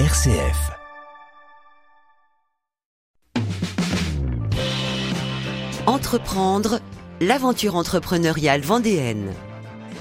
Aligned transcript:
RCF. 0.00 0.72
Entreprendre, 5.86 6.80
l'aventure 7.20 7.76
entrepreneuriale 7.76 8.62
vendéenne. 8.62 9.32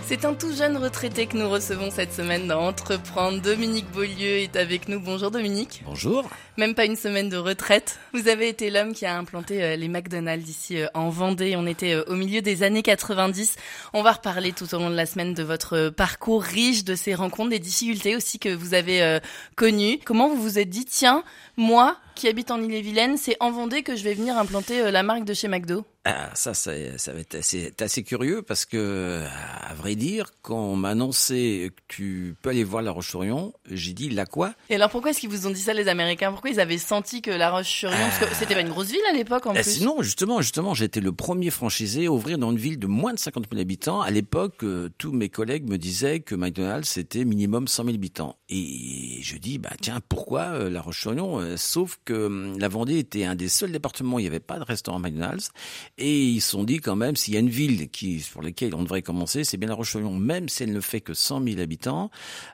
C'est 0.06 0.26
un 0.26 0.34
tout 0.34 0.54
jeune 0.54 0.76
retraité 0.76 1.28
que 1.28 1.38
nous 1.38 1.50
recevons 1.50 1.90
cette 1.90 2.12
semaine 2.12 2.46
dans 2.46 2.68
Entreprendre. 2.68 3.42
Dominique 3.42 3.90
Beaulieu 3.92 4.38
est 4.40 4.58
avec 4.58 4.90
nous. 4.90 5.00
Bonjour 5.00 5.32
Dominique. 5.32 5.82
Bonjour. 5.86 6.30
Même 6.58 6.76
pas 6.76 6.84
une 6.84 6.98
semaine 6.98 7.30
de 7.30 7.38
retraite. 7.38 8.00
Vous 8.14 8.28
avez 8.28 8.50
été 8.50 8.70
l'homme 8.70 8.94
qui 8.94 9.06
a 9.06 9.18
implanté 9.18 9.64
euh, 9.64 9.76
les 9.78 9.88
McDonald's 9.88 10.48
ici 10.50 10.78
euh, 10.78 10.88
en 10.94 11.10
Vendée. 11.10 11.56
On 11.56 11.66
était 11.66 11.94
euh, 11.94 12.04
au 12.08 12.16
milieu 12.16 12.42
des 12.42 12.64
années 12.64 12.84
90. 12.84 13.56
On 13.94 14.04
va 14.04 14.12
reparler 14.12 14.52
tout 14.52 14.76
au 14.76 14.78
long 14.78 14.90
de 14.90 14.96
la 14.96 15.06
semaine 15.06 15.34
de 15.34 15.42
votre 15.42 15.90
parcours 15.90 16.44
riche, 16.44 16.84
de 16.84 16.96
ces 16.96 17.16
rencontres, 17.16 17.52
des 17.52 17.60
difficultés 17.60 18.16
aussi 18.18 18.40
que 18.40 18.54
vous 18.54 18.74
avez 18.74 19.20
connues. 19.56 20.00
Comment 20.06 20.28
vous 20.28 20.42
vous 20.42 20.60
êtes 20.60 20.70
dit, 20.70 20.86
tiens, 20.86 21.24
moi 21.56 21.98
qui 22.16 22.28
habite 22.28 22.52
en 22.52 22.62
Ille-et-Vilaine, 22.62 23.18
c'est 23.18 23.38
en 23.40 23.52
Vendée 23.52 23.84
que 23.84 23.96
je 23.96 24.04
vais 24.04 24.14
venir 24.14 24.38
implanter 24.38 24.92
la 24.92 25.04
marque 25.04 25.24
de 25.24 25.34
chez 25.34 25.48
McDo? 25.48 25.86
Ah, 26.06 26.30
ça, 26.34 26.54
ça, 26.54 26.74
ça 26.98 27.14
va 27.14 27.20
être 27.20 27.36
assez, 27.36 27.74
assez 27.80 28.04
curieux 28.04 28.42
parce 28.42 28.66
que, 28.66 29.24
à 29.62 29.74
vrai 29.74 29.96
dire, 29.96 30.32
quand 30.42 30.60
on 30.60 30.76
m'a 30.76 30.90
annoncé 30.90 31.72
que 31.76 31.82
tu 31.88 32.36
peux 32.42 32.50
aller 32.50 32.66
voir 32.66 32.84
La 32.84 32.92
Roche-sur-Yon, 32.92 33.54
j'ai 33.72 33.94
dit 33.94 34.10
la 34.10 34.26
quoi? 34.26 34.54
Et 34.70 34.76
alors 34.76 34.90
pourquoi 34.90 35.12
est-ce 35.12 35.22
qu'ils 35.22 35.30
vous 35.30 35.48
ont 35.48 35.52
dit 35.52 35.62
ça 35.62 35.74
les 35.74 35.88
Américains? 35.88 36.32
Pourquoi 36.32 36.50
ils 36.50 36.60
avaient 36.60 36.78
senti 36.78 37.22
que 37.22 37.32
La 37.32 37.52
Roche-sur-Yon, 37.52 37.96
parce 37.98 38.20
que 38.20 38.36
c'était 38.36 38.54
pas 38.54 38.62
une 38.62 38.70
grosse 38.70 38.90
ville 38.90 39.02
à 39.10 39.14
l'époque 39.14 39.46
en 39.46 39.54
eh, 39.56 39.62
plus 39.62 39.82
Non, 39.82 40.02
justement, 40.02 40.42
justement, 40.42 40.74
j'étais 40.74 41.00
le 41.00 41.14
premier 41.14 41.50
franchisé 41.52 42.08
à 42.08 42.12
ouvrir 42.12 42.38
dans 42.38 42.52
une 42.52 42.58
ville 42.58 42.80
de 42.80 42.88
moins 42.88 43.14
de 43.14 43.20
50 43.20 43.46
000 43.50 43.62
habitants. 43.62 44.02
À 44.02 44.12
l'époque, 44.12 44.64
euh, 44.64 44.90
tous 44.98 45.14
mes 45.14 45.30
collègues 45.30 45.70
me 45.70 45.78
disaient 45.78 46.20
que 46.20 46.36
McDonald's 46.36 46.90
c'était 46.90 47.24
minimum 47.24 47.70
100 47.70 47.86
000 47.86 47.96
habitants. 47.96 48.36
Et 48.50 49.20
je 49.22 49.38
dis, 49.38 49.58
bah 49.58 49.72
tiens, 49.80 50.02
pourquoi 50.10 50.48
euh, 50.52 50.70
La 50.70 50.82
Roche-sur-Yon? 50.82 51.40
Euh, 51.40 51.56
Sauf 51.56 51.98
que 52.04 52.26
hum, 52.26 52.60
la 52.60 52.68
Vendée 52.68 52.98
était 52.98 53.24
un 53.24 53.36
des 53.36 53.48
seuls 53.48 53.72
départements 53.72 54.18
où 54.18 54.20
il 54.20 54.24
n'y 54.24 54.28
avait 54.28 54.42
pas 54.42 54.60
de 54.60 54.66
restaurant 54.66 55.00
McDonald's. 55.00 55.52
Et 56.00 56.24
ils 56.24 56.42
se 56.42 56.52
sont 56.52 56.64
dit 56.64 56.80
quand 56.80 56.96
même, 56.96 57.16
s'il 57.16 57.36
y 57.36 57.38
a 57.38 57.40
une 57.40 57.50
ville 57.50 57.90
qui, 57.90 58.26
pour 58.32 58.42
laquelle 58.42 58.74
on 58.74 58.82
devrait 58.82 59.04
commencer, 59.04 59.44
c'est 59.44 59.58
bien 59.58 59.70
la 59.70 59.76
Roche-sur-Yon, 59.76 60.16
même 60.16 60.50
si 60.50 60.64
elle 60.64 60.74
ne 60.74 60.82
fait 60.82 61.02
que 61.02 61.14
100 61.14 61.44
000 61.44 61.60
habitants. 61.60 62.10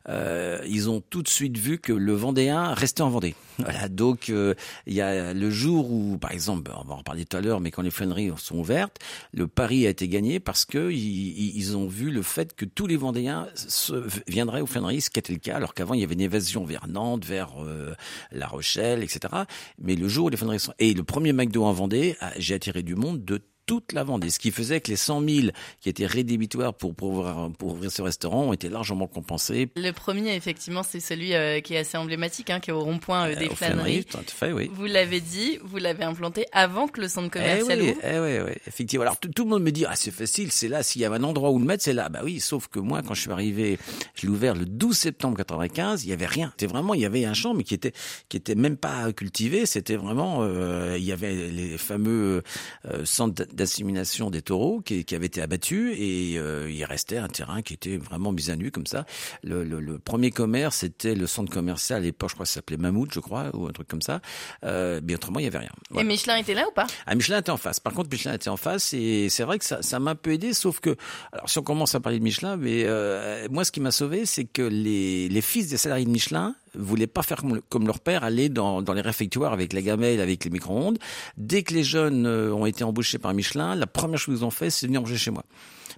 Euh, 0.09 0.61
ils 0.67 0.89
ont 0.89 1.01
tout 1.01 1.23
de 1.23 1.29
suite 1.29 1.57
vu 1.57 1.77
que 1.77 1.93
le 1.93 2.13
Vendéen 2.13 2.73
restait 2.73 3.01
en 3.01 3.09
Vendée. 3.09 3.35
Voilà, 3.59 3.89
donc 3.89 4.29
euh, 4.29 4.55
il 4.87 4.93
y 4.93 5.01
a 5.01 5.33
le 5.33 5.51
jour 5.51 5.91
où, 5.91 6.17
par 6.17 6.31
exemple, 6.31 6.71
on 6.75 6.87
va 6.87 6.93
en 6.93 6.97
reparler 6.99 7.25
tout 7.25 7.35
à 7.35 7.41
l'heure, 7.41 7.59
mais 7.59 7.71
quand 7.71 7.81
les 7.81 7.91
flâneries 7.91 8.31
sont 8.37 8.57
ouvertes, 8.57 8.99
le 9.33 9.47
pari 9.47 9.85
a 9.85 9.89
été 9.89 10.07
gagné 10.07 10.39
parce 10.39 10.63
que 10.63 10.91
ils, 10.91 11.57
ils 11.57 11.75
ont 11.75 11.85
vu 11.85 12.09
le 12.09 12.21
fait 12.21 12.55
que 12.55 12.63
tous 12.63 12.87
les 12.87 12.95
Vendéens 12.95 13.49
se, 13.55 14.07
viendraient 14.27 14.61
aux 14.61 14.65
flâneries, 14.65 15.01
ce 15.01 15.09
qui 15.09 15.19
était 15.19 15.33
le 15.33 15.39
cas, 15.39 15.57
alors 15.57 15.73
qu'avant 15.73 15.93
il 15.93 15.99
y 15.99 16.03
avait 16.05 16.13
une 16.13 16.21
évasion 16.21 16.63
vers 16.63 16.87
Nantes, 16.87 17.25
vers 17.25 17.61
euh, 17.61 17.93
La 18.31 18.47
Rochelle, 18.47 19.03
etc. 19.03 19.43
Mais 19.77 19.95
le 19.95 20.07
jour 20.07 20.27
où 20.27 20.29
les 20.29 20.37
flâneries 20.37 20.61
sont... 20.61 20.73
Et 20.79 20.93
le 20.93 21.03
premier 21.03 21.33
McDo 21.33 21.65
en 21.65 21.73
Vendée, 21.73 22.15
j'ai 22.37 22.55
attiré 22.55 22.81
du 22.81 22.95
monde 22.95 23.25
de 23.25 23.38
toute 23.69 23.93
la 23.93 24.03
Vendée. 24.03 24.31
Ce 24.31 24.39
qui 24.39 24.49
faisait 24.49 24.81
que 24.81 24.89
les 24.89 24.95
100 24.95 25.21
000 25.29 25.47
qui 25.79 25.89
étaient 25.89 26.07
rédhibitoires 26.07 26.73
pour, 26.73 26.95
pour, 26.95 27.09
ouvrir, 27.09 27.51
pour 27.59 27.73
ouvrir 27.73 27.91
ce 27.91 28.01
restaurant 28.01 28.45
ont 28.45 28.53
été 28.53 28.67
largement 28.67 29.05
compensés. 29.05 29.69
Le 29.75 29.91
premier, 29.91 30.33
effectivement, 30.35 30.81
c'est 30.81 30.99
celui 30.99 31.35
euh, 31.35 31.61
qui 31.61 31.75
est 31.75 31.77
assez 31.77 31.95
emblématique, 31.95 32.49
hein, 32.49 32.59
qui 32.59 32.71
est 32.71 32.73
au 32.73 32.79
rond-point 32.79 33.29
euh, 33.29 33.35
des 33.35 33.45
euh, 33.45 33.53
flâneries. 33.53 34.05
Tout 34.05 34.17
à 34.17 34.21
fait, 34.23 34.51
oui. 34.53 34.71
Vous 34.73 34.85
l'avez 34.85 35.21
dit, 35.21 35.59
vous 35.63 35.77
l'avez 35.77 36.03
implanté 36.03 36.47
avant 36.51 36.87
que 36.87 36.99
le 36.99 37.07
centre 37.07 37.29
commercial 37.29 37.77
eh 37.79 37.83
oui, 37.83 37.89
ouvre. 37.91 38.01
Eh 38.03 38.19
oui, 38.19 38.49
oui, 38.49 38.57
effectivement. 38.65 39.03
Alors 39.03 39.19
tout, 39.19 39.43
le 39.43 39.49
monde 39.49 39.61
me 39.61 39.71
dit, 39.71 39.85
ah 39.87 39.95
c'est 39.95 40.09
facile, 40.09 40.51
c'est 40.51 40.67
là, 40.67 40.81
s'il 40.81 41.03
y 41.03 41.05
avait 41.05 41.17
un 41.17 41.23
endroit 41.23 41.51
où 41.51 41.59
le 41.59 41.65
mettre, 41.65 41.83
c'est 41.83 41.93
là. 41.93 42.09
Bah 42.09 42.21
oui, 42.23 42.39
sauf 42.39 42.69
que 42.69 42.79
moi, 42.79 43.03
quand 43.03 43.13
je 43.13 43.21
suis 43.21 43.31
arrivé, 43.31 43.77
je 44.15 44.23
l'ai 44.25 44.33
ouvert 44.33 44.55
le 44.55 44.65
12 44.65 44.97
septembre 44.97 45.37
95, 45.37 46.05
il 46.05 46.09
y 46.09 46.13
avait 46.13 46.25
rien. 46.25 46.49
C'était 46.57 46.65
vraiment, 46.65 46.95
il 46.95 47.01
y 47.01 47.05
avait 47.05 47.23
un 47.25 47.35
champ, 47.35 47.53
mais 47.53 47.63
qui 47.63 47.75
était, 47.75 47.93
qui 48.29 48.37
était 48.37 48.55
même 48.55 48.77
pas 48.77 49.13
cultivé. 49.13 49.67
C'était 49.67 49.95
vraiment, 49.95 50.39
euh, 50.41 50.95
il 50.97 51.03
y 51.03 51.11
avait 51.11 51.35
les 51.51 51.77
fameux 51.77 52.41
euh, 52.85 53.05
centres 53.05 53.45
d'assimilation 53.59 54.30
des 54.30 54.42
taureaux 54.42 54.81
qui, 54.81 55.05
qui 55.05 55.15
avaient 55.15 55.27
été 55.27 55.42
abattus 55.42 55.95
et 55.97 56.37
euh, 56.37 56.71
il 56.71 56.83
restait 56.86 57.17
un 57.17 57.27
terrain 57.27 57.61
qui 57.61 57.73
était 57.73 57.97
vraiment 57.97 58.31
mis 58.31 58.49
à 58.49 58.55
nu 58.55 58.71
comme 58.71 58.87
ça. 58.87 59.05
Le, 59.43 59.64
le, 59.64 59.80
le 59.80 59.99
premier 59.99 60.31
commerce, 60.31 60.77
c'était 60.77 61.14
le 61.14 61.27
centre 61.27 61.52
commercial 61.52 62.02
à 62.02 62.05
l'époque, 62.05 62.30
je 62.30 62.36
crois 62.36 62.45
que 62.45 62.49
ça 62.49 62.55
s'appelait 62.55 62.77
Mammouth, 62.77 63.14
je 63.14 63.20
crois, 63.20 63.49
ou 63.53 63.67
un 63.67 63.71
truc 63.71 63.87
comme 63.87 64.02
ça. 64.02 64.21
Euh, 64.64 65.02
mais 65.03 65.15
autrement, 65.15 65.39
il 65.39 65.43
y 65.43 65.47
avait 65.47 65.59
rien. 65.59 65.71
Voilà. 65.89 66.05
Et 66.05 66.08
Michelin 66.08 66.37
était 66.37 66.53
là 66.53 66.65
ou 66.70 66.73
pas? 66.73 66.87
Ah, 67.05 67.15
Michelin 67.15 67.39
était 67.39 67.52
en 67.52 67.58
face. 67.58 67.80
Par 67.80 67.93
contre, 67.93 68.09
Michelin 68.11 68.33
était 68.33 68.49
en 68.49 68.58
face 68.58 68.93
et 68.93 69.27
c'est 69.30 69.43
vrai 69.43 69.59
que 69.59 69.65
ça, 69.65 69.81
ça 69.81 69.99
m'a 69.99 70.11
un 70.11 70.15
peu 70.15 70.31
aidé, 70.31 70.53
sauf 70.53 70.80
que, 70.80 70.95
alors 71.31 71.49
si 71.49 71.59
on 71.59 71.64
commence 71.64 71.95
à 71.95 71.99
parler 71.99 72.20
de 72.20 72.23
Michelin, 72.23 72.58
mais 72.58 72.83
euh, 72.86 73.47
moi, 73.52 73.65
ce 73.65 73.71
qui 73.71 73.81
m'a 73.81 73.91
sauvé, 73.91 74.26
c'est 74.26 74.45
que 74.45 74.61
les, 74.61 75.30
les 75.30 75.41
fils 75.41 75.67
des 75.67 75.77
salariés 75.77 76.05
de 76.05 76.11
Michelin 76.11 76.55
voulaient 76.75 77.07
pas 77.07 77.23
faire 77.23 77.41
comme, 77.69 77.87
leur 77.87 77.99
père, 77.99 78.23
aller 78.23 78.49
dans, 78.49 78.81
dans 78.81 78.93
les 78.93 79.02
réfectoires 79.02 79.53
avec 79.53 79.73
la 79.73 79.81
gamelle, 79.81 80.21
avec 80.21 80.43
les 80.43 80.49
micro-ondes. 80.49 80.97
Dès 81.37 81.63
que 81.63 81.73
les 81.73 81.83
jeunes 81.83 82.25
euh, 82.25 82.53
ont 82.53 82.65
été 82.65 82.83
embauchés 82.83 83.17
par 83.17 83.33
Michelin, 83.33 83.75
la 83.75 83.87
première 83.87 84.19
chose 84.19 84.35
qu'ils 84.35 84.45
ont 84.45 84.52
fait, 84.52 84.69
c'est 84.69 84.87
venir 84.87 85.02
manger 85.02 85.17
chez 85.17 85.31
moi 85.31 85.43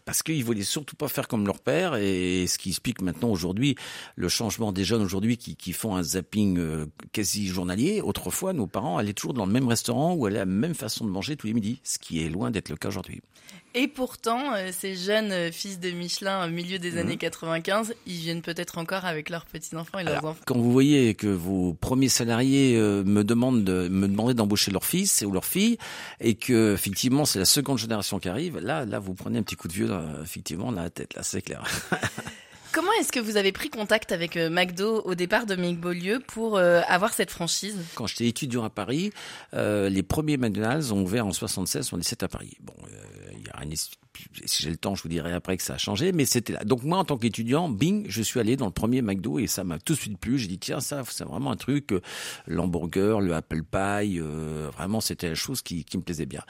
parce 0.05 0.23
qu'ils 0.23 0.43
voulaient 0.43 0.63
surtout 0.63 0.95
pas 0.95 1.07
faire 1.07 1.27
comme 1.27 1.45
leur 1.45 1.59
père 1.59 1.95
et 1.95 2.45
ce 2.47 2.57
qui 2.57 2.69
explique 2.69 3.01
maintenant 3.01 3.29
aujourd'hui 3.29 3.75
le 4.15 4.29
changement 4.29 4.71
des 4.71 4.83
jeunes 4.83 5.01
aujourd'hui 5.01 5.37
qui, 5.37 5.55
qui 5.55 5.73
font 5.73 5.95
un 5.95 6.03
zapping 6.03 6.57
euh, 6.57 6.85
quasi 7.11 7.47
journalier. 7.47 8.01
Autrefois, 8.01 8.53
nos 8.53 8.67
parents 8.67 8.97
allaient 8.97 9.13
toujours 9.13 9.33
dans 9.33 9.45
le 9.45 9.51
même 9.51 9.67
restaurant 9.67 10.13
ou 10.13 10.25
allaient 10.25 10.37
à 10.37 10.45
la 10.45 10.51
même 10.51 10.75
façon 10.75 11.05
de 11.05 11.09
manger 11.09 11.35
tous 11.35 11.47
les 11.47 11.53
midis, 11.53 11.79
ce 11.83 11.99
qui 11.99 12.23
est 12.25 12.29
loin 12.29 12.51
d'être 12.51 12.69
le 12.69 12.77
cas 12.77 12.89
aujourd'hui. 12.89 13.21
Et 13.73 13.87
pourtant, 13.87 14.53
euh, 14.53 14.69
ces 14.71 14.95
jeunes 14.95 15.31
euh, 15.31 15.51
fils 15.51 15.79
de 15.79 15.91
Michelin 15.91 16.45
au 16.45 16.49
milieu 16.49 16.77
des 16.77 16.91
mmh. 16.91 16.97
années 16.97 17.17
95, 17.17 17.93
ils 18.05 18.15
viennent 18.15 18.41
peut-être 18.41 18.77
encore 18.77 19.05
avec 19.05 19.29
leurs 19.29 19.45
petits-enfants 19.45 19.99
et 19.99 20.03
leurs 20.03 20.17
Alors, 20.17 20.31
enfants. 20.31 20.41
Quand 20.45 20.57
vous 20.57 20.71
voyez 20.71 21.15
que 21.15 21.27
vos 21.27 21.73
premiers 21.73 22.09
salariés 22.09 22.75
euh, 22.75 23.03
me 23.05 23.23
demandent 23.23 23.63
de, 23.63 23.87
me 23.87 24.07
demander 24.07 24.33
d'embaucher 24.33 24.71
leur 24.71 24.83
fils 24.83 25.23
ou 25.25 25.31
leur 25.31 25.45
fille, 25.45 25.77
et 26.19 26.35
que 26.35 26.73
effectivement 26.73 27.23
c'est 27.23 27.39
la 27.39 27.45
seconde 27.45 27.77
génération 27.77 28.19
qui 28.19 28.27
arrive, 28.27 28.59
là, 28.59 28.85
là 28.85 28.99
vous 28.99 29.13
prenez 29.13 29.39
un 29.39 29.43
petit 29.43 29.55
coup 29.55 29.69
de 29.69 29.73
vieux, 29.73 29.89
effectivement, 30.21 30.71
dans 30.71 30.81
la 30.81 30.89
tête, 30.89 31.13
là 31.13 31.23
c'est 31.23 31.41
clair. 31.41 31.63
Comment 32.73 32.91
est-ce 33.01 33.11
que 33.11 33.19
vous 33.19 33.35
avez 33.35 33.51
pris 33.51 33.69
contact 33.69 34.13
avec 34.13 34.37
McDo 34.37 35.01
au 35.01 35.13
départ 35.13 35.45
de 35.45 35.55
Dominique 35.55 35.81
Beaulieu 35.81 36.21
pour 36.25 36.57
euh, 36.57 36.79
avoir 36.87 37.13
cette 37.13 37.29
franchise? 37.29 37.75
Quand 37.95 38.07
j'étais 38.07 38.27
étudiant 38.27 38.63
à 38.63 38.69
Paris, 38.69 39.11
euh, 39.53 39.89
les 39.89 40.03
premiers 40.03 40.37
McDonald's 40.37 40.89
ont 40.93 41.01
ouvert 41.01 41.27
en 41.27 41.33
76, 41.33 41.85
77 41.85 42.23
à 42.23 42.27
Paris. 42.29 42.53
Bon, 42.61 42.73
euh, 42.85 43.20
une 43.63 43.69
si 44.45 44.63
j'ai 44.63 44.69
le 44.69 44.77
temps, 44.77 44.95
je 44.95 45.03
vous 45.03 45.09
dirai 45.09 45.33
après 45.33 45.57
que 45.57 45.63
ça 45.63 45.75
a 45.75 45.77
changé, 45.77 46.11
mais 46.11 46.25
c'était 46.25 46.53
là. 46.53 46.63
Donc 46.63 46.83
moi, 46.83 46.97
en 46.99 47.05
tant 47.05 47.17
qu'étudiant, 47.17 47.69
bing, 47.69 48.05
je 48.07 48.21
suis 48.21 48.39
allé 48.39 48.55
dans 48.55 48.65
le 48.65 48.71
premier 48.71 49.01
McDo 49.01 49.39
et 49.39 49.47
ça 49.47 49.63
m'a 49.63 49.79
tout 49.79 49.93
de 49.93 49.99
suite 49.99 50.17
plu. 50.17 50.37
J'ai 50.37 50.47
dit 50.47 50.59
tiens, 50.59 50.79
ça, 50.79 51.03
c'est 51.09 51.23
vraiment 51.23 51.51
un 51.51 51.55
truc, 51.55 51.93
euh, 51.93 52.01
l'hamburger, 52.47 53.21
le 53.21 53.33
apple 53.33 53.63
pie, 53.63 54.19
euh, 54.19 54.69
vraiment, 54.75 55.01
c'était 55.01 55.29
la 55.29 55.35
chose 55.35 55.61
qui, 55.61 55.85
qui 55.85 55.97
me 55.97 56.03
plaisait 56.03 56.25
bien. 56.25 56.43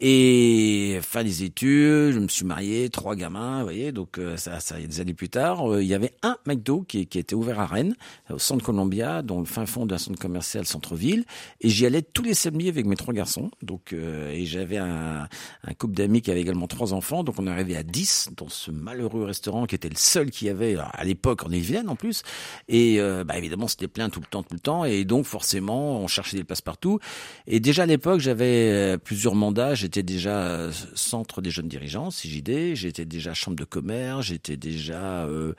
Et 0.00 0.98
fin 1.02 1.22
des 1.22 1.44
études, 1.44 2.12
je 2.12 2.18
me 2.18 2.26
suis 2.26 2.44
marié, 2.44 2.90
trois 2.90 3.14
gamins, 3.14 3.58
vous 3.58 3.64
voyez, 3.64 3.92
donc 3.92 4.18
euh, 4.18 4.36
ça, 4.36 4.58
ça, 4.58 4.78
des 4.80 5.00
années 5.00 5.14
plus 5.14 5.28
tard, 5.28 5.72
euh, 5.72 5.82
il 5.82 5.88
y 5.88 5.94
avait 5.94 6.12
un 6.22 6.36
McDo 6.46 6.82
qui, 6.82 7.06
qui 7.06 7.18
était 7.20 7.36
ouvert 7.36 7.60
à 7.60 7.66
Rennes, 7.66 7.94
au 8.28 8.38
centre 8.38 8.64
Columbia, 8.64 9.22
dans 9.22 9.38
le 9.38 9.44
fin 9.44 9.66
fond 9.66 9.86
d'un 9.86 9.96
centre 9.96 10.18
commercial 10.18 10.66
centre-ville, 10.66 11.24
et 11.60 11.68
j'y 11.68 11.86
allais 11.86 12.02
tous 12.02 12.24
les 12.24 12.34
samedis 12.34 12.68
avec 12.68 12.86
mes 12.86 12.96
trois 12.96 13.14
garçons. 13.14 13.52
Donc, 13.62 13.92
euh, 13.92 14.32
et 14.32 14.44
j'avais 14.46 14.78
un, 14.78 15.28
un 15.62 15.74
couple 15.74 15.94
d'amis 15.94 16.22
qui 16.22 16.32
avait 16.32 16.40
également 16.40 16.66
trois 16.66 16.92
donc 17.00 17.38
on 17.38 17.46
est 17.46 17.50
arrivé 17.50 17.76
à 17.76 17.82
10 17.82 18.30
dans 18.36 18.48
ce 18.48 18.70
malheureux 18.70 19.24
restaurant 19.24 19.66
qui 19.66 19.74
était 19.74 19.88
le 19.88 19.96
seul 19.96 20.30
qui 20.30 20.48
avait 20.48 20.76
à 20.76 21.04
l'époque 21.04 21.44
en 21.44 21.50
Ille-et-Vilaine 21.50 21.88
en 21.88 21.96
plus. 21.96 22.22
Et 22.68 22.98
bah, 23.26 23.36
évidemment, 23.36 23.68
c'était 23.68 23.88
plein 23.88 24.08
tout 24.10 24.20
le 24.20 24.26
temps, 24.26 24.42
tout 24.42 24.54
le 24.54 24.60
temps, 24.60 24.84
et 24.84 25.04
donc 25.04 25.24
forcément, 25.26 26.00
on 26.00 26.06
cherchait 26.06 26.36
des 26.36 26.44
places 26.44 26.60
partout. 26.60 26.98
Et 27.46 27.60
déjà 27.60 27.84
à 27.84 27.86
l'époque, 27.86 28.20
j'avais 28.20 28.98
plusieurs 28.98 29.34
mandats. 29.34 29.74
J'étais 29.74 30.02
déjà 30.02 30.44
euh, 30.54 30.72
centre 30.94 31.40
des 31.40 31.50
jeunes 31.50 31.68
dirigeants, 31.68 32.08
CJD, 32.10 32.74
j'étais 32.74 33.04
déjà 33.04 33.34
chambre 33.34 33.56
de 33.56 33.64
commerce, 33.64 34.26
j'étais 34.26 34.56
déjà 34.56 35.24
euh, 35.24 35.52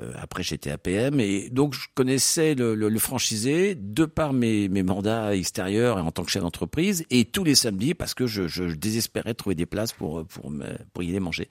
euh, 0.00 0.12
après 0.20 0.42
j'étais 0.42 0.70
APM 0.70 1.20
et 1.20 1.50
donc 1.50 1.74
je 1.74 1.86
connaissais 1.94 2.54
le, 2.54 2.98
franchisé 2.98 3.74
de 3.74 4.04
par 4.04 4.32
mes, 4.32 4.68
mes 4.68 4.82
mandats 4.82 5.34
extérieurs 5.34 5.98
et 5.98 6.02
en 6.02 6.10
tant 6.10 6.24
que 6.24 6.30
chef 6.30 6.42
d'entreprise. 6.42 7.04
Et 7.10 7.24
tous 7.24 7.44
les 7.44 7.54
samedis 7.54 7.94
parce 7.94 8.14
que 8.14 8.26
je, 8.26 8.74
désespérais 8.74 9.34
trouver 9.34 9.54
des 9.54 9.66
places 9.66 9.92
pour 9.92 10.24
pour 10.26 10.50
me, 10.50 10.66
pour 10.92 11.02
y 11.02 11.10
aller 11.10 11.20
manger. 11.20 11.48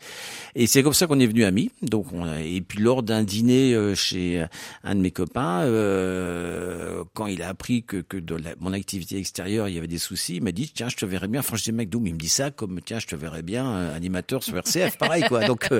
Et 0.56 0.68
c'est 0.68 0.84
comme 0.84 0.94
ça 0.94 1.08
qu'on 1.08 1.20
est 1.20 1.28
venu 1.28 1.44
amis. 1.44 1.72
Donc 1.82 2.14
on, 2.14 2.26
et 2.38 2.62
puis 2.62 2.80
lors 2.80 3.04
d'un 3.04 3.24
dîner 3.24 3.76
chez 3.96 4.46
un 4.84 4.96
de 4.96 5.02
mes 5.02 5.12
copains, 5.12 5.62
euh, 5.64 7.04
quand 7.14 7.28
il 7.28 7.42
a 7.42 7.50
appris 7.50 7.84
que 7.84 7.98
que 7.98 8.18
de 8.18 8.36
la, 8.36 8.52
mon 8.60 8.74
activité 8.74 9.18
extérieure 9.18 9.68
il 9.68 9.76
y 9.76 9.78
avait 9.78 9.88
des 9.88 9.98
soucis, 9.98 10.36
il 10.36 10.44
m'a 10.44 10.52
dit 10.52 10.72
tiens 10.74 10.90
je 10.90 10.96
te 10.96 11.06
verrais 11.06 11.28
bien 11.28 11.42
franchir 11.42 11.74
McDo 11.74 12.02
il 12.06 12.14
me 12.14 12.20
dit 12.20 12.30
ça 12.30 12.52
comme 12.52 12.82
tiens 12.82 13.00
je 13.00 13.08
te 13.08 13.16
verrais 13.16 13.42
bien 13.42 13.70
euh, 13.70 13.96
animateur 13.96 14.44
sur 14.44 14.58
RCF 14.58 14.98
pareil 14.98 15.24
quoi 15.28 15.46
donc 15.46 15.72
euh, 15.72 15.80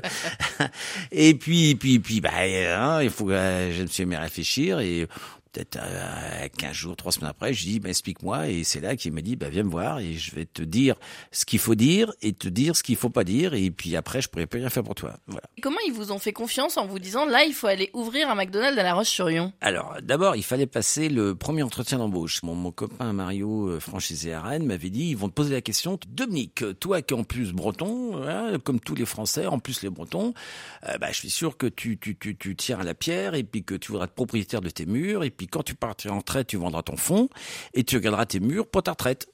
et 1.12 1.34
puis 1.34 1.76
puis 1.76 2.00
puis 2.00 2.22
bah 2.22 2.32
hein, 2.34 3.02
il 3.02 3.10
faut 3.10 3.30
euh, 3.30 3.72
je 3.72 3.84
me 3.84 3.88
suis 3.88 4.06
mis 4.06 4.16
à 4.16 4.22
réfléchir 4.22 4.80
et 4.80 5.08
peut-être 5.54 5.78
euh, 5.82 6.48
15 6.58 6.74
jours, 6.74 6.96
3 6.96 7.12
semaines 7.14 7.30
après, 7.30 7.54
je 7.54 7.64
dis, 7.64 7.80
bah, 7.80 7.90
explique-moi. 7.90 8.50
Et 8.50 8.64
c'est 8.64 8.82
là 8.82 8.96
qu'il 8.96 9.14
me 9.14 9.22
dit, 9.22 9.36
bah, 9.36 9.50
viens 9.50 9.64
me 9.64 9.70
voir 9.70 10.00
et 10.00 10.14
je 10.14 10.36
vais 10.36 10.46
te 10.46 10.62
dire 10.62 10.96
ce 11.32 11.46
qu'il 11.46 11.60
faut 11.60 11.76
dire 11.76 12.12
et 12.22 12.34
te 12.34 12.48
dire 12.50 12.76
ce 12.76 12.84
qu'il 12.84 12.96
faut 12.96 13.10
pas 13.10 13.24
dire. 13.24 13.54
Et 13.54 13.72
puis 13.72 13.96
après, 13.96 14.22
je 14.22 14.30
pourrais 14.30 14.48
plus 14.48 14.60
rien 14.60 14.70
faire 14.70 14.84
pour 14.84 14.96
toi. 14.96 15.14
Voilà. 15.28 15.44
Comment 15.62 15.78
ils 15.88 15.94
vous 15.94 16.12
ont 16.12 16.20
fait 16.20 16.34
confiance 16.34 16.78
en 16.78 16.86
vous 16.86 17.00
disant, 17.00 17.26
là, 17.26 17.44
il 17.46 17.54
faut 17.54 17.68
aller 17.68 17.90
ouvrir 17.94 18.30
un 18.30 18.36
McDonald's 18.36 18.78
à 18.78 18.84
La 18.84 18.94
Roche-sur-Yon? 18.94 19.54
Alors, 19.62 19.98
d'abord, 20.02 20.36
il 20.36 20.44
fallait 20.44 20.66
passer 20.66 21.10
le 21.10 21.36
premier 21.36 21.64
entretien 21.64 22.00
d'embauche. 22.00 22.44
Mon, 22.44 22.56
mon 22.56 22.72
copain 22.72 23.14
Mario, 23.14 23.70
euh, 23.70 23.80
franchisé 23.80 24.34
à 24.34 24.42
Rennes, 24.42 24.66
m'avait 24.66 24.90
dit, 24.90 25.10
ils 25.10 25.18
vont 25.18 25.30
te 25.30 25.34
poser 25.34 25.54
la 25.54 25.62
question, 25.62 26.00
Dominique, 26.10 26.64
toi 26.80 27.02
qui 27.02 27.14
es 27.14 27.18
en 27.18 27.24
plus 27.24 27.54
breton, 27.54 28.24
hein, 28.28 28.58
comme 28.64 28.80
tous 28.80 28.96
les 28.96 29.06
Français, 29.06 29.46
en 29.46 29.60
plus 29.60 29.84
les 29.84 29.90
bretons, 29.90 30.34
euh, 30.88 30.98
bah, 30.98 31.08
je 31.12 31.18
suis 31.18 31.30
sûr 31.30 31.58
que 31.58 31.68
tu, 31.68 31.98
tu, 31.98 32.18
tu, 32.18 32.36
tu 32.36 32.56
tiens 32.56 32.80
à 32.80 32.84
la 32.84 32.94
pierre 32.94 33.36
et 33.36 33.44
puis 33.44 33.64
que 33.64 33.76
tu 33.76 33.92
voudras 33.92 34.06
être 34.06 34.14
propriétaire 34.14 34.62
de 34.62 34.70
tes 34.70 34.86
murs 34.86 35.24
et 35.24 35.30
puis 35.30 35.43
quand 35.48 35.64
tu 35.64 35.76
partiras 35.76 36.14
en 36.14 36.20
retraite, 36.20 36.48
tu 36.48 36.58
vendras 36.58 36.84
ton 36.84 36.98
fonds 36.98 37.30
et 37.74 37.84
tu 37.84 37.96
regarderas 37.96 38.26
tes 38.26 38.40
murs 38.40 38.68
pour 38.68 38.84
ta 38.84 38.92
retraite. 38.92 39.28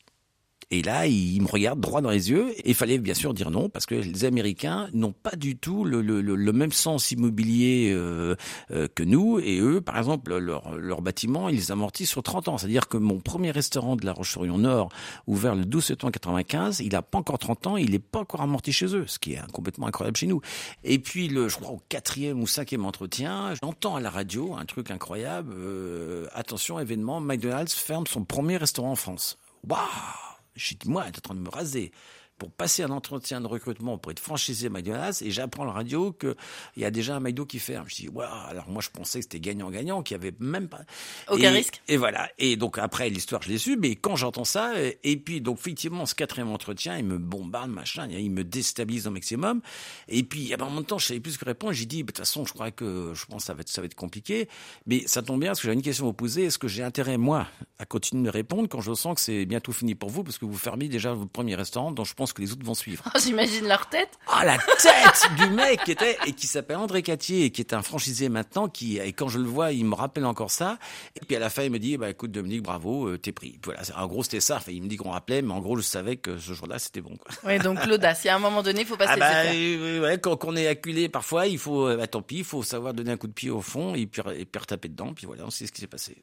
Et 0.71 0.83
là, 0.83 1.07
il 1.07 1.41
me 1.41 1.47
regarde 1.47 1.79
droit 1.79 1.99
dans 1.99 2.11
les 2.11 2.29
yeux. 2.29 2.51
Et 2.59 2.69
il 2.69 2.75
fallait 2.75 2.99
bien 2.99 3.15
sûr 3.15 3.33
dire 3.33 3.49
non, 3.49 3.69
parce 3.69 3.87
que 3.87 3.95
les 3.95 4.25
Américains 4.25 4.87
n'ont 4.93 5.13
pas 5.13 5.35
du 5.35 5.57
tout 5.57 5.83
le, 5.83 6.01
le, 6.01 6.21
le, 6.21 6.53
même 6.53 6.71
sens 6.71 7.09
immobilier 7.11 7.91
euh, 7.91 8.35
euh, 8.69 8.87
que 8.93 9.01
nous. 9.01 9.39
Et 9.39 9.59
eux, 9.59 9.81
par 9.81 9.97
exemple, 9.97 10.37
leur, 10.37 10.77
leur 10.77 11.01
bâtiment, 11.01 11.49
ils 11.49 11.55
les 11.55 11.71
amortissent 11.71 12.11
sur 12.11 12.21
30 12.21 12.49
ans. 12.49 12.57
C'est-à-dire 12.59 12.87
que 12.87 12.97
mon 12.97 13.19
premier 13.19 13.49
restaurant 13.49 13.95
de 13.95 14.05
la 14.05 14.13
Roche-sur-Yon 14.13 14.59
Nord, 14.59 14.89
ouvert 15.25 15.55
le 15.55 15.65
12 15.65 15.83
septembre 15.83 16.11
95, 16.11 16.81
il 16.81 16.95
a 16.95 17.01
pas 17.01 17.17
encore 17.17 17.39
30 17.39 17.67
ans, 17.67 17.77
il 17.77 17.91
n'est 17.91 17.99
pas 17.99 18.19
encore 18.19 18.41
amorti 18.41 18.71
chez 18.71 18.95
eux, 18.95 19.05
ce 19.07 19.17
qui 19.17 19.33
est 19.33 19.51
complètement 19.51 19.87
incroyable 19.87 20.17
chez 20.17 20.27
nous. 20.27 20.41
Et 20.83 20.99
puis, 20.99 21.29
le, 21.29 21.49
je 21.49 21.55
crois 21.57 21.71
au 21.71 21.81
quatrième 21.89 22.41
ou 22.41 22.47
cinquième 22.47 22.85
entretien, 22.85 23.55
j'entends 23.63 23.95
à 23.95 24.01
la 24.01 24.11
radio 24.11 24.53
un 24.53 24.65
truc 24.65 24.91
incroyable. 24.91 25.51
Euh, 25.57 26.27
attention, 26.33 26.79
événement, 26.79 27.21
McDonald's 27.21 27.73
ferme 27.73 28.05
son 28.05 28.23
premier 28.23 28.57
restaurant 28.57 28.91
en 28.91 28.95
France. 28.95 29.39
Waouh 29.67 30.28
je 30.59 30.75
dis, 30.75 30.89
moi, 30.89 31.05
t'es 31.05 31.17
en 31.17 31.21
train 31.21 31.35
de 31.35 31.39
me 31.39 31.49
raser 31.49 31.91
pour 32.39 32.49
passer 32.49 32.81
un 32.81 32.89
entretien 32.89 33.41
de 33.41 33.47
recrutement 33.47 33.99
pour 33.99 34.11
être 34.11 34.19
franchisé 34.19 34.69
McDonald's 34.69 35.21
et 35.21 35.29
j'apprends 35.29 35.65
la 35.65 35.73
radio 35.73 36.11
qu'il 36.11 36.35
y 36.77 36.85
a 36.85 36.91
déjà 36.91 37.17
un 37.17 37.19
McDo 37.19 37.45
qui 37.45 37.59
ferme. 37.59 37.85
Je 37.87 37.95
dis, 37.95 38.09
waouh, 38.09 38.27
alors 38.47 38.67
moi 38.69 38.81
je 38.81 38.89
pensais 38.89 39.19
que 39.19 39.25
c'était 39.25 39.39
gagnant-gagnant, 39.39 40.01
qu'il 40.01 40.15
y 40.15 40.19
avait 40.19 40.33
même 40.39 40.67
pas. 40.67 40.81
Aucun 41.29 41.53
et, 41.53 41.57
risque. 41.57 41.81
Et 41.87 41.97
voilà. 41.97 42.29
Et 42.39 42.55
donc 42.55 42.79
après 42.79 43.09
l'histoire, 43.09 43.43
je 43.43 43.49
l'ai 43.49 43.59
su, 43.59 43.77
mais 43.77 43.95
quand 43.95 44.15
j'entends 44.15 44.45
ça, 44.45 44.73
et 44.79 45.17
puis 45.17 45.41
donc 45.41 45.59
effectivement, 45.59 46.07
ce 46.07 46.15
quatrième 46.15 46.49
entretien, 46.49 46.97
il 46.97 47.05
me 47.05 47.19
bombarde, 47.19 47.69
machin, 47.69 48.07
il 48.09 48.31
me 48.31 48.43
déstabilise 48.43 49.05
au 49.07 49.11
maximum. 49.11 49.61
Et 50.07 50.23
puis, 50.23 50.53
en 50.55 50.69
même 50.69 50.85
temps, 50.85 50.97
je 50.97 51.07
savais 51.07 51.19
plus 51.19 51.33
ce 51.33 51.37
que 51.37 51.45
répondre. 51.45 51.73
J'ai 51.73 51.85
dit, 51.85 52.03
de 52.03 52.07
toute 52.07 52.17
façon, 52.17 52.45
je 52.45 52.53
crois 52.53 52.71
que 52.71 53.13
je 53.13 53.25
pense 53.25 53.43
que 53.43 53.47
ça 53.47 53.53
va 53.53 53.61
être, 53.61 53.69
ça 53.69 53.81
va 53.81 53.85
être 53.85 53.95
compliqué. 53.95 54.47
Mais 54.85 55.03
ça 55.07 55.21
tombe 55.21 55.39
bien 55.39 55.49
parce 55.49 55.61
que 55.61 55.67
j'ai 55.67 55.73
une 55.73 55.81
question 55.81 56.05
à 56.05 56.07
vous 56.07 56.13
poser. 56.13 56.45
Est-ce 56.45 56.57
que 56.57 56.67
j'ai 56.67 56.83
intérêt, 56.83 57.17
moi, 57.17 57.47
à 57.77 57.85
continuer 57.85 58.25
de 58.25 58.29
répondre 58.29 58.69
quand 58.69 58.81
je 58.81 58.93
sens 58.93 59.15
que 59.15 59.21
c'est 59.21 59.45
bientôt 59.45 59.71
fini 59.71 59.95
pour 59.95 60.09
vous? 60.09 60.23
Parce 60.23 60.37
que 60.37 60.45
vous 60.45 60.57
fermez 60.57 60.87
déjà 60.87 61.13
votre 61.13 61.31
premier 61.31 61.55
restaurant 61.55 61.91
dont 61.91 62.03
je 62.03 62.13
pense 62.13 62.28
que 62.33 62.41
les 62.41 62.51
autres 62.51 62.65
vont 62.65 62.73
suivre. 62.73 63.03
Oh, 63.13 63.19
J'imagine 63.23 63.67
leur 63.67 63.87
tête. 63.89 64.09
Ah, 64.27 64.45
la 64.45 64.57
tête 64.57 65.29
du 65.37 65.47
mec 65.49 65.83
qui 65.83 65.91
était, 65.91 66.17
et 66.25 66.33
qui 66.33 66.47
s'appelle 66.47 66.77
André 66.77 67.01
Catier, 67.03 67.45
et 67.45 67.49
qui 67.51 67.61
est 67.61 67.73
un 67.73 67.81
franchisé 67.81 68.29
maintenant, 68.29 68.67
qui, 68.67 68.97
et 68.97 69.13
quand 69.13 69.27
je 69.29 69.39
le 69.39 69.45
vois, 69.47 69.71
il 69.71 69.85
me 69.85 69.95
rappelle 69.95 70.25
encore 70.25 70.51
ça. 70.51 70.77
Et 71.15 71.25
puis 71.25 71.35
à 71.35 71.39
la 71.39 71.49
fin, 71.49 71.63
il 71.63 71.71
me 71.71 71.79
dit, 71.79 71.97
bah, 71.97 72.09
écoute, 72.09 72.31
Dominique, 72.31 72.63
bravo, 72.63 73.07
euh, 73.09 73.17
t'es 73.17 73.31
pris. 73.31 73.59
Voilà. 73.63 73.81
En 73.97 74.07
gros, 74.07 74.23
c'était 74.23 74.39
ça. 74.39 74.57
Enfin, 74.57 74.71
il 74.71 74.81
me 74.83 74.87
dit 74.87 74.97
qu'on 74.97 75.11
rappelait, 75.11 75.41
mais 75.41 75.53
en 75.53 75.59
gros, 75.59 75.75
je 75.77 75.81
savais 75.81 76.17
que 76.17 76.37
ce 76.37 76.53
jour-là, 76.53 76.79
c'était 76.79 77.01
bon, 77.01 77.15
quoi. 77.17 77.31
Oui, 77.45 77.59
donc 77.59 77.85
l'audace. 77.85 78.23
Il 78.23 78.27
y 78.27 78.29
a 78.29 78.35
un 78.35 78.39
moment 78.39 78.63
donné, 78.63 78.81
il 78.81 78.87
faut 78.87 78.97
pas 78.97 79.07
se 79.07 79.11
Ah, 79.13 79.17
bah, 79.17 79.31
euh, 79.53 80.01
ouais, 80.01 80.17
quand, 80.19 80.43
on 80.45 80.55
est 80.55 80.67
acculé, 80.67 81.09
parfois, 81.09 81.47
il 81.47 81.57
faut, 81.57 81.87
euh, 81.87 81.97
bah, 81.97 82.07
tant 82.07 82.21
pis, 82.21 82.37
il 82.39 82.43
faut 82.43 82.63
savoir 82.63 82.93
donner 82.93 83.11
un 83.11 83.17
coup 83.17 83.27
de 83.27 83.33
pied 83.33 83.49
au 83.49 83.61
fond, 83.61 83.95
et 83.95 84.05
puis, 84.07 84.21
et 84.35 84.45
puis 84.45 84.59
retaper 84.59 84.89
dedans, 84.89 85.13
puis 85.13 85.25
voilà, 85.25 85.43
c'est 85.49 85.67
ce 85.67 85.71
qui 85.71 85.81
s'est 85.81 85.87
passé. 85.87 86.17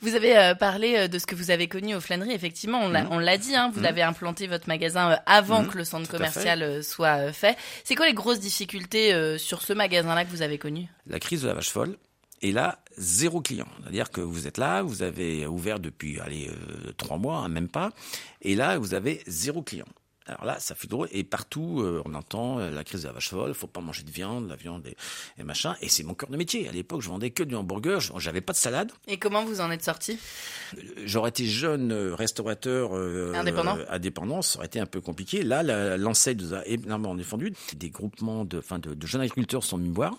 Vous 0.00 0.14
avez 0.14 0.36
euh, 0.36 0.54
parlé 0.54 1.08
de 1.08 1.18
ce 1.18 1.26
que 1.26 1.34
vous 1.34 1.50
avez 1.50 1.68
connu 1.68 1.94
au 1.94 2.00
Flâneries. 2.00 2.32
Effectivement, 2.32 2.80
on 2.82 2.88
l'a 2.90 3.06
on 3.10 3.18
l'a 3.18 3.38
dit, 3.38 3.54
hein, 3.56 3.70
vous 3.72 3.80
Mhm. 3.80 3.86
avez 3.86 4.02
implanté 4.02 4.46
votre 4.46 4.68
magasin 4.68 5.12
euh, 5.12 5.16
avant 5.44 5.62
Mhm, 5.62 5.68
que 5.70 5.78
le 5.78 5.84
centre 5.84 6.10
commercial 6.10 6.62
euh, 6.62 6.82
soit 6.82 7.18
euh, 7.28 7.32
fait. 7.32 7.56
C'est 7.84 7.94
quoi 7.94 8.06
les 8.06 8.14
grosses 8.14 8.40
difficultés 8.40 9.12
euh, 9.12 9.38
sur 9.38 9.62
ce 9.62 9.72
magasin-là 9.72 10.24
que 10.24 10.30
vous 10.30 10.42
avez 10.42 10.58
connu? 10.58 10.88
La 11.06 11.20
crise 11.20 11.42
de 11.42 11.48
la 11.48 11.54
vache 11.54 11.70
folle. 11.70 11.96
Et 12.42 12.52
là, 12.52 12.78
zéro 12.98 13.40
client. 13.40 13.66
C'est-à-dire 13.82 14.10
que 14.10 14.20
vous 14.20 14.46
êtes 14.46 14.58
là, 14.58 14.82
vous 14.82 15.02
avez 15.02 15.46
ouvert 15.46 15.78
depuis, 15.80 16.20
allez, 16.20 16.48
euh, 16.50 16.92
trois 16.96 17.16
mois, 17.16 17.38
hein, 17.38 17.48
même 17.48 17.68
pas. 17.68 17.90
Et 18.42 18.54
là, 18.54 18.76
vous 18.78 18.92
avez 18.94 19.22
zéro 19.26 19.62
client. 19.62 19.86
Alors 20.26 20.44
là, 20.46 20.58
ça 20.58 20.74
fait 20.74 20.88
drôle. 20.88 21.08
Et 21.12 21.22
partout, 21.22 21.80
euh, 21.82 22.02
on 22.06 22.14
entend 22.14 22.58
euh, 22.58 22.70
la 22.70 22.82
crise 22.84 23.02
de 23.02 23.08
la 23.08 23.12
vache 23.12 23.28
folle, 23.28 23.52
faut 23.54 23.66
pas 23.66 23.80
manger 23.82 24.02
de 24.04 24.10
viande, 24.10 24.48
la 24.48 24.56
viande 24.56 24.86
et, 24.86 24.96
et 25.38 25.42
machin. 25.44 25.76
Et 25.82 25.88
c'est 25.88 26.02
mon 26.02 26.14
cœur 26.14 26.30
de 26.30 26.36
métier. 26.36 26.66
À 26.68 26.72
l'époque, 26.72 27.02
je 27.02 27.08
vendais 27.08 27.30
que 27.30 27.42
du 27.42 27.54
hamburger, 27.54 28.00
je- 28.00 28.12
j'avais 28.18 28.40
pas 28.40 28.52
de 28.54 28.58
salade. 28.58 28.90
Et 29.06 29.18
comment 29.18 29.44
vous 29.44 29.60
en 29.60 29.70
êtes 29.70 29.84
sorti? 29.84 30.18
J'aurais 31.04 31.28
été 31.28 31.44
jeune 31.44 31.92
euh, 31.92 32.14
restaurateur 32.14 32.96
euh, 32.96 33.32
Indépendant. 33.34 33.76
euh, 33.76 33.84
indépendant, 33.90 34.42
ça 34.42 34.58
aurait 34.58 34.66
été 34.66 34.80
un 34.80 34.86
peu 34.86 35.00
compliqué. 35.00 35.42
Là, 35.42 35.62
l'enseigne 35.98 36.38
nous 36.38 36.54
a 36.54 36.66
énormément 36.66 37.14
défendu. 37.14 37.52
Des 37.76 37.90
groupements 37.90 38.44
de, 38.44 38.58
enfin, 38.58 38.78
de, 38.78 38.94
de 38.94 39.06
jeunes 39.06 39.20
agriculteurs 39.20 39.62
sont 39.62 39.76
venus 39.76 39.90
me 39.90 39.94
voir. 39.94 40.16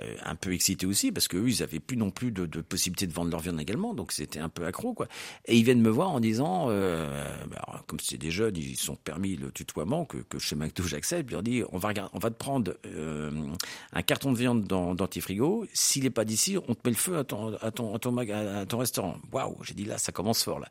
Euh, 0.00 0.14
un 0.24 0.34
peu 0.34 0.52
excités 0.52 0.86
aussi 0.86 1.12
parce 1.12 1.28
que 1.28 1.36
eux, 1.36 1.48
ils 1.48 1.62
avaient 1.62 1.80
plus 1.80 1.96
non 1.96 2.10
plus 2.10 2.32
de, 2.32 2.46
possibilité 2.60 3.06
de 3.06 3.12
vendre 3.12 3.30
leur 3.30 3.40
viande 3.40 3.60
également, 3.60 3.94
donc 3.94 4.12
c'était 4.12 4.40
un 4.40 4.48
peu 4.48 4.64
accro 4.66 4.94
quoi. 4.94 5.06
Et 5.46 5.56
ils 5.56 5.64
viennent 5.64 5.80
me 5.80 5.90
voir 5.90 6.10
en 6.10 6.20
disant, 6.20 6.66
euh, 6.68 7.24
bah, 7.50 7.84
comme 7.86 8.00
c'est 8.00 8.16
des 8.16 8.30
jeunes, 8.30 8.56
ils 8.56 8.76
sont 8.76 8.96
permis 8.96 9.36
le 9.36 9.50
tutoiement 9.50 10.04
que, 10.04 10.18
chez 10.38 10.56
McDo 10.56 10.82
j'accepte. 10.84 11.28
Je 11.28 11.34
leur 11.34 11.42
dis, 11.42 11.62
on 11.72 11.78
va 11.78 11.88
regarder, 11.88 12.10
on 12.14 12.18
va 12.18 12.30
te 12.30 12.36
prendre 12.36 12.74
euh, 12.86 13.30
un 13.92 14.02
carton 14.02 14.32
de 14.32 14.38
viande 14.38 14.64
dans, 14.64 14.94
dans 14.94 15.06
tes 15.06 15.20
frigos. 15.20 15.66
S'il 15.72 16.06
est 16.06 16.10
pas 16.10 16.24
d'ici, 16.24 16.56
on 16.68 16.74
te 16.74 16.80
met 16.84 16.90
le 16.90 16.96
feu 16.96 17.18
à 17.18 17.24
ton 17.24 17.54
à 17.60 17.70
ton 17.70 17.94
à 17.94 17.98
ton, 18.66 18.78
restaurant. 18.78 19.16
Waouh, 19.32 19.56
j'ai 19.62 19.74
dit 19.74 19.84
là, 19.84 19.98
ça 19.98 20.12
commence 20.12 20.42
fort 20.42 20.60
là. 20.60 20.68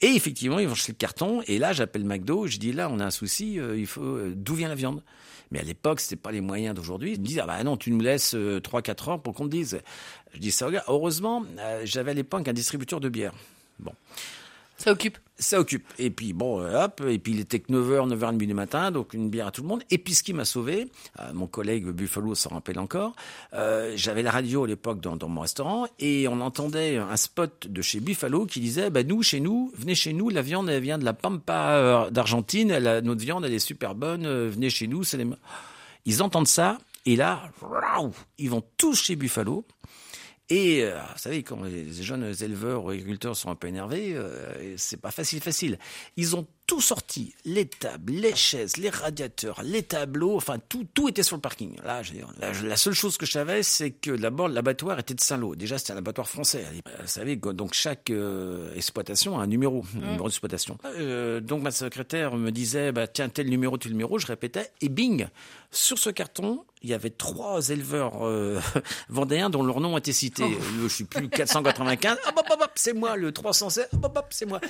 Et 0.00 0.08
effectivement, 0.08 0.58
ils 0.58 0.68
vont 0.68 0.74
chercher 0.74 0.92
le 0.92 0.98
carton. 0.98 1.42
Et 1.46 1.58
là, 1.58 1.72
j'appelle 1.72 2.04
McDo. 2.04 2.46
Je 2.46 2.58
dis 2.58 2.72
là, 2.72 2.88
on 2.90 3.00
a 3.00 3.04
un 3.06 3.10
souci. 3.10 3.54
il 3.54 3.86
faut 3.86 4.18
d'où 4.34 4.54
vient 4.54 4.68
la 4.68 4.74
viande? 4.74 5.02
Mais 5.54 5.60
à 5.60 5.62
l'époque, 5.62 6.00
c'était 6.00 6.16
pas 6.16 6.32
les 6.32 6.40
moyens 6.40 6.74
d'aujourd'hui. 6.74 7.12
Ils 7.12 7.20
me 7.20 7.24
disent 7.24 7.38
ah 7.38 7.46
bah 7.46 7.62
non, 7.62 7.76
tu 7.76 7.92
nous 7.92 8.00
laisses 8.00 8.34
euh, 8.34 8.60
trois 8.60 8.82
quatre 8.82 9.08
heures 9.08 9.22
pour 9.22 9.34
qu'on 9.34 9.44
te 9.44 9.52
dise. 9.52 9.78
Je 10.32 10.40
dis 10.40 10.50
ça. 10.50 10.68
Heureusement, 10.88 11.44
euh, 11.60 11.82
j'avais 11.84 12.10
à 12.10 12.14
l'époque 12.14 12.48
un 12.48 12.52
distributeur 12.52 12.98
de 12.98 13.08
bière. 13.08 13.32
Bon, 13.78 13.92
Ça 14.76 14.90
occupe. 14.92 15.18
ça 15.38 15.60
occupe. 15.60 15.86
Et 15.98 16.10
puis 16.10 16.32
bon, 16.32 16.60
euh, 16.60 16.84
hop, 16.84 17.02
et 17.06 17.18
puis 17.18 17.32
il 17.32 17.40
était 17.40 17.60
que 17.60 17.72
9h, 17.72 18.12
9h30 18.12 18.36
du 18.38 18.54
matin, 18.54 18.90
donc 18.90 19.14
une 19.14 19.30
bière 19.30 19.46
à 19.46 19.50
tout 19.50 19.62
le 19.62 19.68
monde. 19.68 19.82
Et 19.90 19.98
puis 19.98 20.14
ce 20.14 20.22
qui 20.22 20.32
m'a 20.32 20.44
sauvé, 20.44 20.88
euh, 21.20 21.32
mon 21.32 21.46
collègue 21.46 21.86
Buffalo 21.86 22.34
s'en 22.34 22.50
rappelle 22.50 22.78
encore, 22.78 23.14
euh, 23.52 23.92
j'avais 23.96 24.22
la 24.22 24.30
radio 24.30 24.64
à 24.64 24.66
l'époque 24.66 25.00
dans, 25.00 25.28
mon 25.28 25.40
restaurant 25.40 25.86
et 25.98 26.28
on 26.28 26.40
entendait 26.40 26.96
un 26.96 27.16
spot 27.16 27.68
de 27.68 27.82
chez 27.82 28.00
Buffalo 28.00 28.46
qui 28.46 28.60
disait, 28.60 28.90
bah 28.90 29.04
nous, 29.04 29.22
chez 29.22 29.40
nous, 29.40 29.72
venez 29.76 29.94
chez 29.94 30.12
nous, 30.12 30.28
la 30.28 30.42
viande 30.42 30.68
elle 30.68 30.82
vient 30.82 30.98
de 30.98 31.04
la 31.04 31.14
Pampa 31.14 32.08
d'Argentine, 32.10 32.76
notre 33.00 33.22
viande 33.22 33.44
elle 33.44 33.54
est 33.54 33.58
super 33.58 33.94
bonne, 33.94 34.26
venez 34.26 34.70
chez 34.70 34.86
nous, 34.86 35.02
les... 35.14 35.26
Ils 36.04 36.22
entendent 36.22 36.48
ça 36.48 36.78
et 37.06 37.16
là, 37.16 37.50
ils 38.38 38.50
vont 38.50 38.62
tous 38.76 39.02
chez 39.02 39.16
Buffalo. 39.16 39.64
Et 40.50 40.82
euh, 40.82 41.00
vous 41.12 41.18
savez, 41.18 41.42
quand 41.42 41.62
les 41.62 41.90
jeunes 41.92 42.34
éleveurs 42.42 42.84
ou 42.84 42.90
agriculteurs 42.90 43.34
sont 43.34 43.50
un 43.50 43.54
peu 43.54 43.68
énervés, 43.68 44.14
euh, 44.14 44.76
c'est 44.76 45.00
pas 45.00 45.10
facile, 45.10 45.40
facile. 45.40 45.78
Ils 46.16 46.36
ont 46.36 46.46
tout 46.66 46.80
sorti, 46.80 47.34
les 47.44 47.66
tables, 47.66 48.12
les 48.12 48.34
chaises, 48.34 48.76
les 48.78 48.88
radiateurs, 48.88 49.60
les 49.62 49.82
tableaux, 49.82 50.36
enfin 50.36 50.58
tout, 50.68 50.86
tout 50.94 51.08
était 51.08 51.22
sur 51.22 51.36
le 51.36 51.42
parking. 51.42 51.76
Là, 51.84 52.00
la, 52.38 52.52
la 52.52 52.76
seule 52.76 52.94
chose 52.94 53.16
que 53.18 53.26
je 53.26 53.32
savais, 53.32 53.62
c'est 53.62 53.90
que 53.90 54.10
d'abord 54.12 54.48
l'abattoir 54.48 54.98
était 54.98 55.14
de 55.14 55.20
Saint-Lô. 55.20 55.54
Déjà, 55.56 55.76
c'était 55.78 55.92
un 55.92 55.98
abattoir 55.98 56.28
français. 56.28 56.64
Euh, 56.88 57.02
Vous 57.02 57.06
savez, 57.08 57.36
donc 57.36 57.74
chaque 57.74 58.08
euh, 58.10 58.74
exploitation 58.74 59.38
a 59.38 59.42
un 59.42 59.46
numéro, 59.46 59.84
un 59.96 60.06
numéro 60.06 60.28
d'exploitation. 60.28 60.78
Euh, 60.86 61.40
donc 61.40 61.62
ma 61.62 61.70
secrétaire 61.70 62.34
me 62.36 62.50
disait, 62.50 62.92
bah 62.92 63.06
tiens 63.08 63.28
tel 63.28 63.48
numéro, 63.50 63.76
tel 63.76 63.92
numéro, 63.92 64.18
je 64.18 64.26
répétais, 64.26 64.70
et 64.80 64.88
bing, 64.88 65.26
sur 65.70 65.98
ce 65.98 66.08
carton, 66.08 66.64
il 66.82 66.90
y 66.90 66.94
avait 66.94 67.10
trois 67.10 67.70
éleveurs 67.70 68.26
euh, 68.26 68.60
vendéens 69.08 69.50
dont 69.50 69.62
leur 69.62 69.80
nom 69.80 69.96
était 69.98 70.12
cité. 70.12 70.44
Le, 70.78 70.86
je 70.88 70.94
suis 70.94 71.04
plus 71.04 71.28
495. 71.30 72.16
Hop, 72.28 72.34
hop, 72.38 72.58
hop, 72.60 72.70
c'est 72.74 72.92
moi. 72.92 73.16
Le 73.16 73.32
316. 73.32 73.88
Hop, 73.94 74.04
hop, 74.04 74.16
hop, 74.18 74.26
c'est 74.30 74.44
moi. 74.46 74.60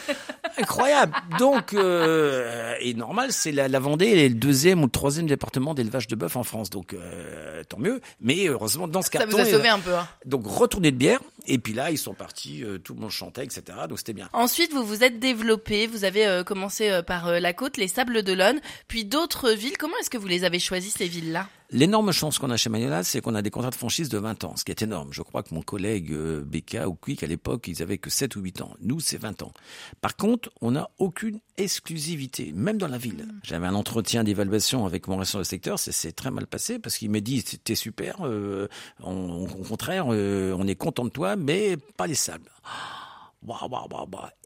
Incroyable. 0.56 1.12
Donc, 1.38 1.74
euh, 1.84 2.74
et 2.80 2.94
normal, 2.94 3.32
c'est 3.32 3.52
la, 3.52 3.68
la 3.68 3.78
Vendée 3.78 4.06
est 4.06 4.28
le 4.28 4.34
deuxième 4.34 4.80
ou 4.82 4.86
le 4.86 4.90
troisième 4.90 5.26
département 5.26 5.74
d'élevage 5.74 6.06
de 6.08 6.16
bœuf 6.16 6.36
en 6.36 6.42
France. 6.42 6.70
Donc, 6.70 6.92
euh, 6.94 7.62
tant 7.68 7.78
mieux. 7.78 8.00
Mais 8.20 8.46
heureusement, 8.48 8.88
dans 8.88 9.02
ce 9.02 9.10
Ça 9.12 9.18
carton, 9.18 9.36
vous 9.36 9.42
a 9.42 9.46
il- 9.46 9.52
sauvé 9.54 9.68
un 9.68 9.78
peu. 9.78 9.94
hein. 9.94 10.08
donc 10.26 10.46
retourner 10.46 10.90
de 10.90 10.96
bière. 10.96 11.20
Et 11.46 11.58
puis 11.58 11.72
là, 11.74 11.90
ils 11.90 11.98
sont 11.98 12.14
partis. 12.14 12.64
euh, 12.64 12.78
tout 12.78 12.94
le 12.94 13.00
monde 13.00 13.10
chantait, 13.10 13.44
etc. 13.44 13.62
Donc 13.88 13.98
c'était 13.98 14.12
bien. 14.14 14.28
Ensuite, 14.32 14.72
vous 14.72 14.84
vous 14.84 15.04
êtes 15.04 15.18
développé. 15.18 15.86
Vous 15.86 16.04
avez 16.04 16.26
euh, 16.26 16.42
commencé 16.44 17.00
par 17.06 17.30
la 17.40 17.52
côte, 17.52 17.76
les 17.76 17.88
Sables 17.88 18.22
d'Olonne, 18.22 18.60
puis 18.88 19.04
d'autres 19.04 19.50
villes. 19.50 19.76
Comment 19.78 19.96
est-ce 20.00 20.10
que 20.10 20.18
vous 20.18 20.26
les 20.28 20.44
avez 20.44 20.58
choisies 20.58 20.90
ces 20.90 21.06
villes-là? 21.08 21.48
L'énorme 21.70 22.12
chance 22.12 22.38
qu'on 22.38 22.50
a 22.50 22.56
chez 22.56 22.68
Magnolia, 22.70 23.02
c'est 23.02 23.20
qu'on 23.20 23.34
a 23.34 23.42
des 23.42 23.50
contrats 23.50 23.70
de 23.70 23.74
franchise 23.74 24.08
de 24.08 24.18
20 24.18 24.44
ans, 24.44 24.54
ce 24.56 24.64
qui 24.64 24.70
est 24.70 24.82
énorme. 24.82 25.08
Je 25.12 25.22
crois 25.22 25.42
que 25.42 25.52
mon 25.54 25.62
collègue 25.62 26.12
euh, 26.12 26.42
Becca 26.44 26.88
ou 26.88 26.94
Quick, 26.94 27.22
à 27.22 27.26
l'époque, 27.26 27.66
ils 27.68 27.82
avaient 27.82 27.98
que 27.98 28.10
7 28.10 28.36
ou 28.36 28.40
8 28.40 28.60
ans. 28.60 28.74
Nous, 28.80 29.00
c'est 29.00 29.16
20 29.16 29.42
ans. 29.42 29.52
Par 30.00 30.14
contre, 30.16 30.50
on 30.60 30.72
n'a 30.72 30.88
aucune 30.98 31.40
exclusivité, 31.56 32.52
même 32.54 32.76
dans 32.78 32.86
la 32.86 32.98
ville. 32.98 33.26
J'avais 33.42 33.66
un 33.66 33.74
entretien 33.74 34.22
d'évaluation 34.24 34.86
avec 34.86 35.08
mon 35.08 35.16
responsable 35.16 35.44
de 35.44 35.48
secteur, 35.48 35.78
ça 35.78 35.90
s'est 35.90 36.12
très 36.12 36.30
mal 36.30 36.46
passé 36.46 36.78
parce 36.78 36.96
qu'il 36.98 37.10
m'a 37.10 37.20
dit, 37.20 37.42
t'es 37.42 37.74
super, 37.74 38.18
euh, 38.20 38.68
on- 39.02 39.44
au 39.44 39.64
contraire, 39.64 40.06
euh, 40.10 40.54
on 40.58 40.66
est 40.68 40.76
content 40.76 41.04
de 41.04 41.10
toi, 41.10 41.34
mais 41.34 41.76
pas 41.96 42.06
les 42.06 42.14
sables. 42.14 42.50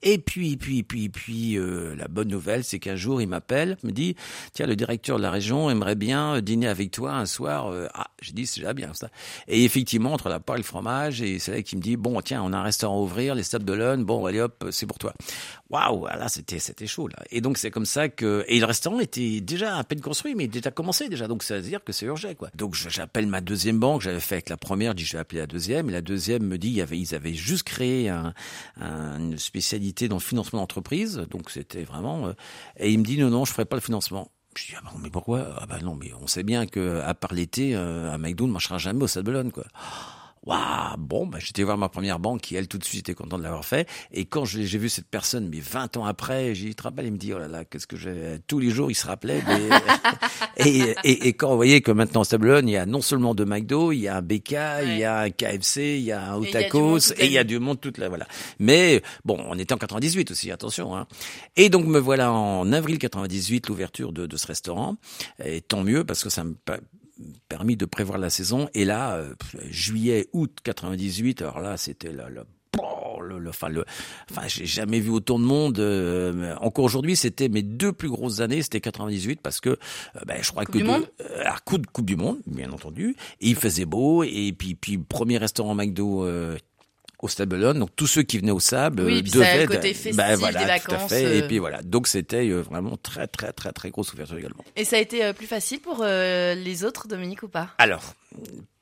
Et 0.03 0.19
puis, 0.19 0.57
puis, 0.57 0.83
puis, 0.83 1.09
puis, 1.09 1.59
euh, 1.59 1.95
la 1.97 2.09
bonne 2.09 2.29
nouvelle, 2.29 2.65
c'est 2.65 2.79
qu'un 2.79 2.97
jour, 2.97 3.21
il 3.21 3.29
m'appelle, 3.29 3.77
me 3.83 3.91
dit, 3.91 4.17
tiens, 4.53 4.67
le 4.67 4.77
directeur 4.77 5.19
de 5.19 5.23
la 5.23 5.31
région 5.31 5.71
aimerait 5.71 5.95
bien 5.95 6.41
dîner 6.41 6.69
avec 6.69 6.91
toi 6.91 7.15
un 7.15 7.27
soir. 7.27 7.69
Euh, 7.69 7.87
ah, 7.95 8.09
j'ai 8.21 8.33
dit, 8.33 8.47
c'est 8.47 8.61
déjà 8.61 8.75
bien 8.75 8.93
ça. 8.95 9.09
Et 9.47 9.65
effectivement, 9.65 10.13
entre 10.13 10.29
la 10.29 10.41
part 10.41 10.57
et 10.57 10.61
le 10.61 10.65
fromage, 10.65 11.23
et 11.23 11.39
c'est 11.39 11.53
là 11.53 11.63
qu'il 11.63 11.79
me 11.79 11.83
dit, 11.83 11.97
bon, 11.97 12.21
tiens, 12.21 12.43
on 12.43 12.53
a 12.53 12.59
un 12.59 12.63
restaurant 12.63 12.99
à 12.99 13.03
ouvrir, 13.03 13.35
les 13.35 13.43
Sables 13.43 13.65
d'Olonne, 13.65 14.05
bon, 14.05 14.27
allez 14.27 14.41
hop, 14.41 14.67
c'est 14.71 14.87
pour 14.87 14.99
toi. 14.99 15.15
Waouh, 15.71 16.07
là, 16.07 16.29
c'était, 16.29 16.59
c'était 16.59 16.87
chaud 16.87 17.09
là. 17.09 17.19
Et 17.31 17.43
donc 17.43 17.59
c'est 17.59 17.71
comme 17.71 17.85
ça 17.85 18.09
que, 18.09 18.43
et 18.49 18.59
le 18.59 18.65
restaurant 18.65 19.01
était 19.01 19.41
déjà 19.43 19.77
à 19.77 19.85
peine 19.85 20.01
construit, 20.01 20.35
mais 20.35 20.49
déjà 20.49 20.71
commencé 20.71 21.11
déjà. 21.11 21.29
Donc 21.29 21.43
ça 21.43 21.57
veut 21.57 21.63
dire 21.63 21.85
que 21.85 21.93
c'est 21.93 22.07
urgent 22.07 22.35
quoi. 22.35 22.49
Donc 22.55 22.75
j'appelle 22.75 23.27
ma 23.27 23.43
deuxième 23.43 23.79
banque, 23.79 24.01
j'avais 24.01 24.21
fait 24.21 24.37
avec 24.37 24.49
la 24.49 24.57
première, 24.57 24.93
je 24.93 24.97
dis 24.97 25.05
je 25.05 25.13
vais 25.13 25.19
appeler 25.19 25.41
la 25.41 25.47
deuxième, 25.47 25.91
et 25.91 25.93
la 25.93 26.01
deuxième 26.01 26.43
me 26.43 26.57
dit, 26.57 26.71
il 26.71 26.99
ils 26.99 27.15
avaient 27.15 27.35
juste 27.35 27.65
créé 27.65 28.09
un, 28.09 28.33
une 28.89 29.39
spécialité 29.39 30.09
dans 30.09 30.17
le 30.17 30.21
financement 30.21 30.61
d'entreprise, 30.61 31.27
donc 31.31 31.51
c'était 31.51 31.85
vraiment. 31.85 32.29
Euh, 32.29 32.33
et 32.79 32.91
il 32.91 32.99
me 32.99 33.05
dit 33.05 33.19
non 33.19 33.31
non, 33.31 33.45
je 33.45 33.53
ferai 33.53 33.65
pas 33.65 33.77
le 33.77 33.83
financement. 33.83 34.31
Je 34.57 34.67
dis 34.67 34.73
ah 34.77 34.83
bon, 34.85 34.99
mais 34.99 35.11
pourquoi? 35.11 35.55
Ah 35.59 35.67
bah 35.67 35.79
non, 35.83 35.95
mais 35.95 36.13
on 36.21 36.27
sait 36.27 36.43
bien 36.43 36.67
que 36.67 37.01
à 37.01 37.15
part 37.15 37.33
l'été, 37.33 37.77
euh, 37.77 38.13
un 38.13 38.19
McDo 38.19 38.47
ne 38.47 38.53
marchera 38.53 38.79
jamais 38.79 39.05
au 39.05 39.23
Bellone 39.23 39.53
quoi. 39.53 39.65
Waouh, 40.49 40.97
bon, 40.97 41.27
bah, 41.27 41.37
j'étais 41.43 41.63
voir 41.63 41.77
ma 41.77 41.91
première 41.91 42.19
banque 42.19 42.41
qui, 42.41 42.57
elle, 42.57 42.69
tout 42.69 42.79
de 42.79 42.85
suite, 42.85 43.01
était 43.01 43.15
contente 43.15 43.41
de 43.41 43.45
l'avoir 43.45 43.67
fait. 43.67 43.87
Et 44.13 44.25
quand 44.25 44.47
j'ai 44.47 44.65
vu 44.65 44.89
cette 44.89 45.07
personne, 45.07 45.47
mais 45.47 45.61
20 45.61 45.99
ans 45.99 46.07
après, 46.07 46.55
j'ai 46.55 46.69
dit, 46.69 46.75
te 46.75 46.85
rappelles, 46.85 47.05
il 47.05 47.13
me 47.13 47.19
dit, 47.19 47.35
oh 47.35 47.39
là 47.39 47.49
là, 47.49 47.67
qu'est-ce 47.67 47.87
que 47.87 47.99
j'ai, 47.99 48.39
tous 48.47 48.59
les 48.59 48.71
jours, 48.71 48.91
il 48.91 48.95
se 48.95 49.07
rappelait. 49.07 49.43
et, 50.57 50.95
et, 51.05 51.29
et, 51.29 51.33
quand 51.35 51.51
vous 51.51 51.57
voyez 51.57 51.83
que 51.83 51.91
maintenant, 51.91 52.23
au 52.23 52.25
Stablon, 52.25 52.63
il 52.63 52.71
y 52.71 52.79
a 52.79 52.87
non 52.87 53.03
seulement 53.03 53.35
de 53.35 53.45
McDo, 53.45 53.93
il 53.93 53.99
y 53.99 54.09
a 54.09 54.17
un 54.17 54.23
BK, 54.23 54.57
il 54.85 54.97
y 54.97 55.05
a 55.05 55.19
un 55.19 55.31
KFC, 55.31 55.99
il 55.99 56.05
y 56.05 56.13
a 56.13 56.33
un 56.33 56.37
Otakos, 56.37 57.13
et 57.19 57.27
il 57.27 57.33
y 57.33 57.39
a 57.39 57.45
du 57.45 57.59
monde 57.59 57.79
toute 57.79 57.99
la, 57.99 58.09
voilà. 58.09 58.27
Mais, 58.59 59.03
bon, 59.27 59.39
on 59.51 59.59
était 59.59 59.75
en 59.75 59.79
98 59.79 60.31
aussi, 60.31 60.51
attention, 60.51 60.97
hein. 60.97 61.07
Et 61.57 61.69
donc, 61.69 61.85
me 61.85 61.99
voilà 61.99 62.33
en 62.33 62.73
avril 62.73 62.99
98, 62.99 63.69
l'ouverture 63.69 64.15
de, 64.15 64.25
de 64.25 64.37
ce 64.39 64.47
restaurant. 64.47 64.97
Et 65.45 65.61
tant 65.61 65.83
mieux, 65.83 66.05
parce 66.05 66.25
que 66.25 66.31
ça 66.31 66.43
me 66.43 66.55
permis 67.49 67.77
de 67.77 67.85
prévoir 67.85 68.19
la 68.19 68.31
saison. 68.31 68.69
Et 68.75 68.85
là, 68.85 69.17
euh, 69.17 69.35
juillet, 69.71 70.29
août 70.33 70.59
98, 70.63 71.43
alors 71.43 71.61
là, 71.61 71.77
c'était 71.77 72.13
le, 72.13 72.29
le 72.29 72.45
le, 73.21 73.49
enfin, 73.49 73.69
le, 73.69 73.85
enfin, 74.31 74.47
j'ai 74.47 74.67
jamais 74.67 75.01
vu 75.01 75.11
autant 75.11 75.39
de 75.39 75.45
monde. 75.45 75.79
Euh, 75.79 76.55
encore 76.61 76.85
aujourd'hui, 76.85 77.17
c'était 77.17 77.49
mes 77.49 77.63
deux 77.63 77.93
plus 77.93 78.09
grosses 78.09 78.41
années, 78.41 78.63
c'était 78.63 78.81
98 78.81 79.41
parce 79.43 79.61
que, 79.61 79.71
euh, 79.71 79.77
ben, 80.27 80.39
je 80.41 80.51
crois 80.51 80.65
coupe 80.65 80.75
que 80.75 80.79
du 80.79 80.85
monde 80.85 81.07
coup 81.65 81.79
de 81.79 81.87
coupe 81.87 82.07
du 82.07 82.17
monde, 82.17 82.39
bien 82.47 82.71
entendu. 82.73 83.17
Et 83.41 83.49
il 83.49 83.57
faisait 83.57 83.85
beau 83.85 84.23
et 84.23 84.55
puis 84.57 84.75
puis 84.75 84.99
premier 84.99 85.39
restaurant 85.39 85.75
McDo 85.75 86.27
au 87.21 87.29
Stade 87.29 87.49
Donc 87.49 87.91
tous 87.97 88.07
ceux 88.07 88.23
qui 88.23 88.39
venaient 88.39 88.53
au 88.53 88.61
Sable 88.61 89.03
oui, 89.03 89.23
devaient. 89.23 89.63
Le 89.63 89.67
côté 89.67 89.95
festif 89.95 90.17
ben, 90.17 90.37
voilà, 90.37 90.61
des 90.61 90.67
vacances. 90.67 91.09
Tout 91.09 91.15
à 91.15 91.19
fait. 91.19 91.39
Et 91.39 91.43
puis 91.43 91.59
voilà. 91.59 91.83
Donc 91.83 92.07
c'était 92.07 92.49
euh, 92.49 92.63
vraiment 92.63 92.97
très 92.97 93.27
très 93.27 93.53
très 93.53 93.73
très 93.73 93.91
grosse 93.91 94.13
ouverture 94.13 94.39
également. 94.39 94.65
Et 94.77 94.85
ça 94.85 94.97
a 94.97 95.01
été 95.01 95.25
euh, 95.25 95.33
plus 95.33 95.47
facile 95.47 95.81
pour 95.81 96.01
euh, 96.03 96.55
les 96.55 96.85
autres, 96.85 97.09
Dominique 97.09 97.43
ou 97.43 97.49
pas? 97.49 97.71
Alors. 97.79 98.15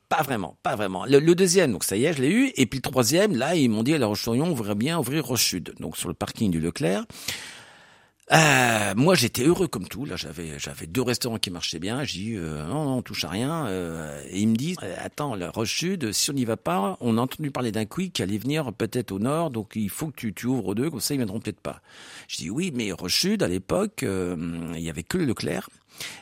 Pas 0.09 0.23
vraiment, 0.23 0.55
pas 0.63 0.77
vraiment. 0.77 1.03
Le, 1.05 1.19
deuxième, 1.35 1.73
donc 1.73 1.83
ça 1.83 1.97
y 1.97 2.05
est, 2.05 2.13
je 2.13 2.21
l'ai 2.21 2.29
eu. 2.29 2.53
Et 2.55 2.65
puis 2.65 2.77
le 2.77 2.81
troisième, 2.81 3.35
là, 3.35 3.55
ils 3.55 3.69
m'ont 3.69 3.83
dit 3.83 3.93
à 3.93 3.97
La 3.97 4.05
Roche-sur-Yon, 4.05 4.45
on 4.45 4.53
voudrait 4.53 4.73
bien 4.73 4.97
ouvrir 4.97 5.25
Roche-Sud, 5.25 5.73
donc 5.81 5.97
sur 5.97 6.07
le 6.07 6.13
parking 6.13 6.49
du 6.49 6.61
Leclerc. 6.61 7.03
Euh, 8.33 8.93
moi, 8.95 9.15
j'étais 9.15 9.43
heureux 9.43 9.67
comme 9.67 9.87
tout. 9.87 10.05
Là, 10.05 10.17
j'avais 10.17 10.59
j'avais 10.59 10.85
deux 10.85 11.01
restaurants 11.01 11.37
qui 11.37 11.49
marchaient 11.49 11.79
bien. 11.79 12.03
J'ai 12.03 12.19
dit 12.19 12.35
euh, 12.35 12.65
non, 12.67 12.83
non, 12.83 12.97
on 12.97 13.01
touche 13.01 13.23
à 13.23 13.29
rien. 13.29 13.67
Euh, 13.67 14.21
et 14.29 14.41
ils 14.41 14.47
me 14.49 14.55
disent 14.55 14.77
euh, 14.83 14.95
attends, 14.99 15.33
la 15.35 15.49
Roche 15.49 15.75
Sud, 15.77 16.11
si 16.11 16.29
on 16.29 16.33
n'y 16.33 16.43
va 16.43 16.57
pas, 16.57 16.97
on 16.99 17.17
a 17.17 17.21
entendu 17.21 17.51
parler 17.51 17.71
d'un 17.71 17.85
quick 17.85 18.13
qui 18.13 18.23
allait 18.23 18.37
venir 18.37 18.73
peut-être 18.73 19.13
au 19.13 19.19
nord, 19.19 19.49
donc 19.49 19.73
il 19.75 19.89
faut 19.89 20.07
que 20.07 20.15
tu, 20.15 20.33
tu 20.33 20.45
ouvres 20.47 20.75
deux, 20.75 20.89
comme 20.89 20.99
ça 20.99 21.13
ils 21.13 21.17
viendront 21.17 21.39
peut-être 21.39 21.61
pas. 21.61 21.81
Je 22.27 22.37
dis 22.37 22.49
oui, 22.49 22.71
mais 22.75 22.91
Roche 22.91 23.17
Sud 23.19 23.43
à 23.43 23.47
l'époque, 23.47 24.03
il 24.03 24.79
y 24.79 24.89
avait 24.89 25.03
que 25.03 25.17
le 25.17 25.25
Leclerc. 25.25 25.69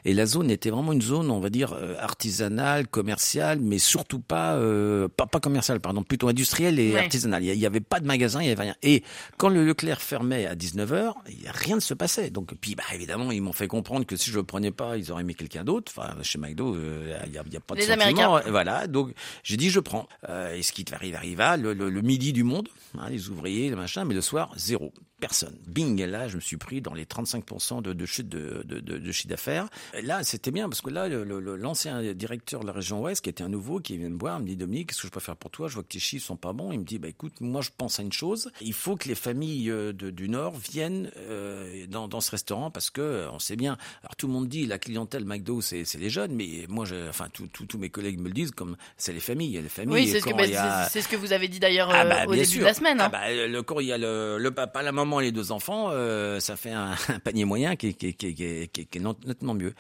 Et 0.05 0.13
la 0.13 0.25
zone 0.25 0.51
était 0.51 0.69
vraiment 0.69 0.93
une 0.93 1.01
zone, 1.01 1.31
on 1.31 1.39
va 1.39 1.49
dire, 1.49 1.73
euh, 1.73 1.95
artisanale, 1.99 2.87
commerciale, 2.87 3.59
mais 3.59 3.77
surtout 3.77 4.19
pas, 4.19 4.55
euh, 4.55 5.07
pas, 5.07 5.25
pas 5.25 5.39
commerciale, 5.39 5.79
pardon, 5.79 6.03
plutôt 6.03 6.27
industrielle 6.27 6.79
et 6.79 6.97
artisanale. 6.97 7.43
Il 7.43 7.57
n'y 7.57 7.65
avait 7.65 7.79
pas 7.79 7.99
de 7.99 8.05
magasin, 8.05 8.41
il 8.41 8.45
n'y 8.45 8.51
avait 8.51 8.63
rien. 8.63 8.75
Et 8.83 9.03
quand 9.37 9.49
le 9.49 9.65
Leclerc 9.65 10.01
fermait 10.01 10.45
à 10.45 10.55
19h, 10.55 11.13
rien 11.47 11.75
ne 11.75 11.81
se 11.81 11.93
passait. 11.93 12.29
Donc, 12.29 12.53
puis, 12.59 12.75
bah, 12.75 12.83
évidemment, 12.93 13.31
ils 13.31 13.41
m'ont 13.41 13.53
fait 13.53 13.67
comprendre 13.67 14.05
que 14.05 14.15
si 14.15 14.31
je 14.31 14.37
le 14.37 14.43
prenais 14.43 14.71
pas, 14.71 14.97
ils 14.97 15.11
auraient 15.11 15.23
mis 15.23 15.35
quelqu'un 15.35 15.63
d'autre. 15.63 15.91
Enfin, 15.95 16.15
chez 16.21 16.37
McDo, 16.37 16.75
euh, 16.75 17.17
il 17.25 17.31
n'y 17.31 17.37
a, 17.37 17.43
y 17.49 17.57
a, 17.57 17.59
pas 17.59 17.75
de 17.75 17.79
Les 17.79 17.91
Américains. 17.91 18.41
Voilà. 18.47 18.87
Donc, 18.87 19.13
j'ai 19.43 19.57
dit, 19.57 19.69
je 19.69 19.79
prends. 19.79 20.07
et 20.53 20.61
ce 20.61 20.71
qui 20.71 20.85
arrive, 20.93 21.15
arriva. 21.15 21.57
Le, 21.57 21.73
le, 21.73 21.89
le 21.89 22.01
midi 22.01 22.33
du 22.33 22.43
monde, 22.43 22.69
hein, 22.97 23.09
les 23.09 23.29
ouvriers, 23.29 23.69
le 23.69 23.75
machin, 23.75 24.05
mais 24.05 24.13
le 24.13 24.21
soir, 24.21 24.53
zéro 24.57 24.93
personne. 25.25 25.57
Bing, 25.65 25.99
et 25.99 26.05
là, 26.05 26.27
je 26.27 26.35
me 26.35 26.41
suis 26.41 26.57
pris 26.57 26.81
dans 26.81 26.93
les 26.93 27.05
35% 27.05 27.81
de, 27.81 27.93
de 27.93 28.05
chute 28.05 28.29
de, 28.29 28.61
de, 28.63 28.79
de, 28.79 29.11
chiffre 29.11 29.27
d'affaires. 29.27 29.67
Là, 30.03 30.23
c'était 30.23 30.51
bien 30.51 30.69
parce 30.69 30.81
que 30.81 30.91
là, 30.91 31.07
l'ancien 31.09 32.13
directeur 32.13 32.61
de 32.61 32.67
la 32.67 32.73
région 32.73 33.01
Ouest, 33.01 33.23
qui 33.23 33.29
était 33.31 33.43
un 33.43 33.49
nouveau, 33.49 33.79
qui 33.79 33.97
vient 33.97 34.09
me 34.09 34.19
voir, 34.19 34.39
me 34.39 34.45
dit 34.45 34.55
Dominique, 34.55 34.89
qu'est-ce 34.89 35.01
que 35.01 35.07
je 35.07 35.11
peux 35.11 35.19
faire 35.19 35.35
pour 35.35 35.49
toi? 35.49 35.67
Je 35.67 35.73
vois 35.73 35.81
que 35.81 35.89
tes 35.89 35.99
chiffres 35.99 36.25
sont 36.27 36.35
pas 36.35 36.53
bons. 36.53 36.71
Il 36.71 36.79
me 36.79 36.83
dit 36.83 36.99
bah 36.99 37.07
écoute, 37.07 37.41
moi, 37.41 37.61
je 37.61 37.71
pense 37.75 37.99
à 37.99 38.03
une 38.03 38.13
chose. 38.13 38.51
Il 38.61 38.73
faut 38.73 38.95
que 38.97 39.07
les 39.07 39.15
familles 39.15 39.71
euh, 39.71 39.93
du 39.93 40.29
Nord 40.29 40.53
viennent 40.57 41.09
euh, 41.17 41.87
dans, 41.87 42.07
dans 42.07 42.21
ce 42.21 42.29
restaurant 42.29 42.69
parce 42.69 42.91
que 42.91 43.01
euh, 43.01 43.31
on 43.31 43.39
sait 43.39 43.55
bien. 43.55 43.77
Alors 44.03 44.15
tout 44.15 44.27
le 44.27 44.33
monde 44.33 44.47
dit 44.47 44.67
la 44.67 44.77
clientèle 44.77 45.25
McDo, 45.25 45.61
c'est 45.61 45.91
les 45.95 46.09
jeunes, 46.11 46.35
mais 46.35 46.65
moi, 46.69 46.85
je, 46.85 47.09
enfin, 47.09 47.29
tous 47.31 47.77
mes 47.79 47.89
collègues 47.89 48.19
me 48.19 48.27
le 48.27 48.33
disent 48.33 48.51
comme 48.51 48.77
c'est 48.97 49.13
les 49.13 49.19
familles. 49.19 49.59
Les 49.59 49.69
familles. 49.69 49.93
Oui, 49.95 50.07
c'est 50.07 50.19
ce, 50.19 50.29
bah, 50.29 50.87
ce, 50.87 51.07
que 51.07 51.15
vous 51.15 51.33
avez 51.33 51.47
dit 51.47 51.59
d'ailleurs 51.59 51.89
ah, 51.91 52.05
bah, 52.05 52.25
au 52.27 52.35
début 52.35 52.59
de 52.59 52.63
la 52.63 52.75
semaine. 52.75 53.01
Hein. 53.01 53.05
Ah, 53.07 53.09
bah, 53.09 53.47
le, 53.47 53.63
quand 53.63 53.79
il 53.79 53.87
y 53.87 53.91
a 53.91 53.97
le, 53.97 54.37
le 54.37 54.51
papa, 54.51 54.83
la 54.83 54.91
maman 54.91 55.14
les 55.19 55.31
deux 55.31 55.51
enfants, 55.51 55.89
euh, 55.91 56.39
ça 56.39 56.55
fait 56.55 56.71
un, 56.71 56.95
panier 57.23 57.45
moyen 57.45 57.75
qui, 57.75 57.95
qui, 57.95 58.13
qui, 58.13 58.33
qui 58.35 58.81
est 58.81 59.25
nettement 59.25 59.53
mieux. 59.53 59.73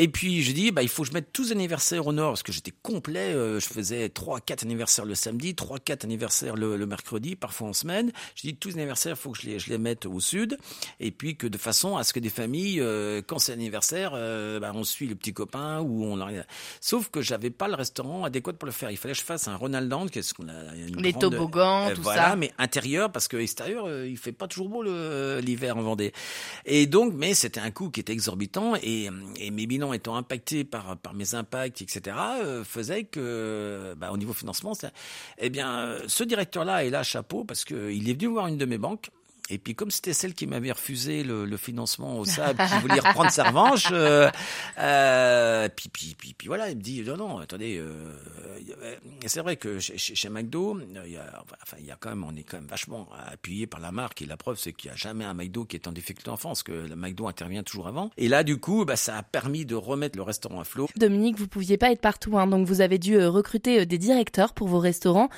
Et 0.00 0.06
puis 0.06 0.42
je 0.42 0.52
dis, 0.52 0.70
bah, 0.70 0.84
il 0.84 0.88
faut 0.88 1.02
que 1.02 1.08
je 1.08 1.12
mette 1.12 1.32
tous 1.32 1.46
les 1.46 1.52
anniversaires 1.52 2.06
au 2.06 2.12
nord, 2.12 2.30
parce 2.30 2.44
que 2.44 2.52
j'étais 2.52 2.72
complet. 2.82 3.34
Euh, 3.34 3.58
je 3.58 3.66
faisais 3.66 4.08
3 4.08 4.38
4 4.40 4.62
anniversaires 4.62 5.04
le 5.04 5.16
samedi, 5.16 5.56
3 5.56 5.80
4 5.80 6.04
anniversaires 6.04 6.54
le, 6.54 6.76
le, 6.76 6.86
mercredi, 6.86 7.34
parfois 7.34 7.68
en 7.68 7.72
semaine. 7.72 8.12
Je 8.36 8.42
dis, 8.42 8.54
tous 8.54 8.68
les 8.68 8.74
anniversaires, 8.76 9.16
il 9.16 9.20
faut 9.20 9.32
que 9.32 9.40
je 9.42 9.46
les, 9.48 9.58
je 9.58 9.68
les 9.70 9.78
mette 9.78 10.06
au 10.06 10.20
sud. 10.20 10.56
Et 11.00 11.10
puis 11.10 11.36
que 11.36 11.48
de 11.48 11.58
façon 11.58 11.96
à 11.96 12.04
ce 12.04 12.12
que 12.12 12.20
des 12.20 12.28
familles, 12.30 12.80
euh, 12.80 13.22
quand 13.26 13.40
c'est 13.40 13.52
anniversaire, 13.52 14.12
euh, 14.14 14.60
bah, 14.60 14.70
on 14.72 14.84
suit 14.84 15.08
le 15.08 15.16
petit 15.16 15.34
copain 15.34 15.80
ou 15.80 16.04
on 16.04 16.20
a... 16.20 16.28
Sauf 16.80 17.10
que 17.10 17.20
j'avais 17.20 17.50
pas 17.50 17.66
le 17.66 17.74
restaurant 17.74 18.22
adéquat 18.22 18.52
pour 18.52 18.66
le 18.66 18.72
faire. 18.72 18.92
Il 18.92 18.96
fallait 18.96 19.14
que 19.14 19.20
je 19.20 19.24
fasse 19.24 19.48
un 19.48 19.56
Ronald 19.56 19.92
qu'est-ce 20.12 20.32
qu'on 20.32 20.48
a 20.48 20.76
une 20.76 21.02
Les 21.02 21.12
toboggans, 21.12 21.90
tout 21.92 22.02
voilà, 22.02 22.30
ça. 22.30 22.36
mais 22.36 22.52
intérieur, 22.58 23.10
parce 23.10 23.26
que 23.26 23.36
extérieur, 23.36 24.04
il 24.04 24.16
fait 24.16 24.32
pas 24.32 24.46
toujours 24.46 24.68
beau 24.68 24.84
l'hiver 25.40 25.76
en 25.76 25.82
Vendée. 25.82 26.12
Et 26.66 26.86
donc, 26.86 27.14
mais 27.16 27.34
c'était 27.34 27.58
un 27.58 27.72
coût 27.72 27.90
qui 27.90 27.98
était 27.98 28.12
exorbitant 28.12 28.76
et, 28.76 29.08
et 29.36 29.50
mes 29.50 29.66
bilans 29.66 29.87
étant 29.92 30.16
impactés 30.16 30.64
par, 30.64 30.96
mes 31.14 31.34
impacts, 31.34 31.82
etc., 31.82 32.16
euh, 32.42 32.64
faisait 32.64 33.04
que, 33.04 33.94
bah, 33.96 34.10
au 34.12 34.16
niveau 34.16 34.32
financement, 34.32 34.72
eh 35.38 35.50
bien, 35.50 35.96
ce 36.06 36.24
directeur-là 36.24 36.84
est 36.84 36.90
là, 36.90 37.02
chapeau, 37.02 37.44
parce 37.44 37.64
qu'il 37.64 38.08
est 38.08 38.14
venu 38.14 38.26
voir 38.26 38.46
une 38.46 38.58
de 38.58 38.64
mes 38.64 38.78
banques 38.78 39.10
et 39.50 39.58
puis 39.58 39.74
comme 39.74 39.90
c'était 39.90 40.12
celle 40.12 40.34
qui 40.34 40.46
m'avait 40.46 40.72
refusé 40.72 41.22
le, 41.24 41.44
le, 41.44 41.56
financement 41.56 42.18
au 42.18 42.24
SAB, 42.24 42.56
qui 42.56 42.78
voulait 42.82 43.00
reprendre 43.00 43.30
sa 43.30 43.44
revanche, 43.44 43.88
euh, 43.92 44.30
euh, 44.78 45.68
puis, 45.74 45.88
puis, 45.88 46.14
puis, 46.18 46.34
puis, 46.34 46.48
voilà, 46.48 46.70
il 46.70 46.76
me 46.76 46.82
dit 46.82 47.02
non 47.02 47.16
non, 47.16 47.38
attendez, 47.38 47.78
euh, 47.78 48.12
c'est 49.26 49.40
vrai 49.40 49.56
que 49.56 49.78
chez, 49.78 49.96
chez 49.98 50.28
McDo, 50.28 50.78
il 51.04 51.12
y 51.12 51.16
a, 51.16 51.44
enfin 51.62 51.76
il 51.80 51.86
y 51.86 51.90
a 51.90 51.96
quand 51.98 52.10
même, 52.10 52.24
on 52.24 52.34
est 52.36 52.42
quand 52.42 52.58
même 52.58 52.68
vachement 52.68 53.08
appuyé 53.30 53.66
par 53.66 53.80
la 53.80 53.92
marque 53.92 54.22
et 54.22 54.26
la 54.26 54.36
preuve 54.36 54.58
c'est 54.58 54.72
qu'il 54.72 54.90
y 54.90 54.92
a 54.92 54.96
jamais 54.96 55.24
un 55.24 55.34
McDo 55.34 55.64
qui 55.64 55.76
est 55.76 55.88
en 55.88 55.92
difficulté 55.92 56.30
en 56.30 56.36
France, 56.36 56.62
que 56.62 56.72
le 56.72 56.96
McDo 56.96 57.26
intervient 57.26 57.62
toujours 57.62 57.88
avant. 57.88 58.10
Et 58.16 58.28
là 58.28 58.44
du 58.44 58.58
coup, 58.58 58.84
bah, 58.84 58.96
ça 58.96 59.16
a 59.16 59.22
permis 59.22 59.64
de 59.64 59.74
remettre 59.74 60.16
le 60.16 60.22
restaurant 60.22 60.60
à 60.60 60.64
flot. 60.64 60.88
Dominique, 60.96 61.38
vous 61.38 61.48
pouviez 61.48 61.78
pas 61.78 61.90
être 61.90 62.00
partout, 62.00 62.38
hein, 62.38 62.46
donc 62.46 62.66
vous 62.66 62.80
avez 62.80 62.98
dû 62.98 63.16
euh, 63.16 63.30
recruter 63.30 63.80
euh, 63.80 63.86
des 63.86 63.98
directeurs 63.98 64.52
pour 64.52 64.68
vos 64.68 64.78
restaurants. 64.78 65.28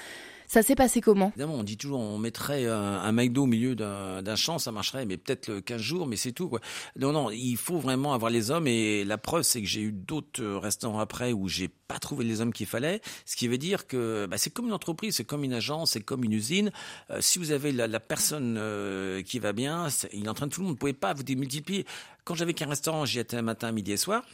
Ça 0.51 0.65
s'est 0.65 0.75
passé 0.75 1.01
comment? 1.01 1.29
Évidemment, 1.29 1.55
on 1.55 1.63
dit 1.63 1.77
toujours, 1.77 2.01
on 2.01 2.19
mettrait 2.19 2.67
un, 2.67 3.13
McDo 3.13 3.45
au 3.45 3.47
milieu 3.47 3.77
d'un 3.77 4.35
champ, 4.35 4.59
ça 4.59 4.73
marcherait, 4.73 5.07
mais 5.07 5.17
peut-être 5.17 5.61
15 5.61 5.81
jours, 5.81 6.07
mais 6.09 6.17
c'est 6.17 6.33
tout. 6.33 6.49
Quoi. 6.49 6.59
Non, 6.99 7.13
non, 7.13 7.31
il 7.31 7.57
faut 7.57 7.79
vraiment 7.79 8.15
avoir 8.15 8.33
les 8.33 8.51
hommes, 8.51 8.67
et 8.67 9.05
la 9.05 9.17
preuve, 9.17 9.45
c'est 9.45 9.61
que 9.63 9.69
j'ai 9.69 9.83
eu 9.83 9.93
d'autres 9.93 10.45
restaurants 10.45 10.99
après 10.99 11.33
où 11.33 11.47
j'ai 11.47 11.69
pas 11.69 12.01
trouvé 12.01 12.25
les 12.25 12.41
hommes 12.41 12.53
qu'il 12.53 12.67
fallait, 12.67 13.01
ce 13.27 13.37
qui 13.37 13.47
veut 13.47 13.59
dire 13.59 13.87
que 13.87 14.27
bah, 14.27 14.39
c'est 14.39 14.51
comme 14.51 14.67
une 14.67 14.73
entreprise, 14.73 15.15
c'est 15.15 15.25
comme 15.25 15.45
une 15.45 15.53
agence, 15.53 15.93
c'est 15.93 16.01
comme 16.01 16.25
une 16.25 16.33
usine. 16.33 16.73
Euh, 17.11 17.19
si 17.21 17.39
vous 17.39 17.53
avez 17.53 17.71
la, 17.71 17.87
la 17.87 18.01
personne 18.01 18.57
euh, 18.59 19.23
qui 19.23 19.39
va 19.39 19.53
bien, 19.53 19.87
il 20.13 20.27
est 20.27 20.29
en 20.29 20.35
train 20.35 20.49
de 20.49 20.53
tout 20.53 20.63
le 20.63 20.67
monde, 20.67 20.75
vous 20.75 20.79
pouvez 20.79 20.93
pas 20.93 21.15
vous 21.15 21.23
démultiplier. 21.23 21.87
Quand 22.25 22.35
j'avais 22.35 22.55
qu'un 22.55 22.69
restaurant, 22.69 23.05
j'y 23.05 23.19
étais 23.19 23.41
matin, 23.43 23.73
midi 23.73 23.93
et 23.93 23.97
soir. 23.97 24.25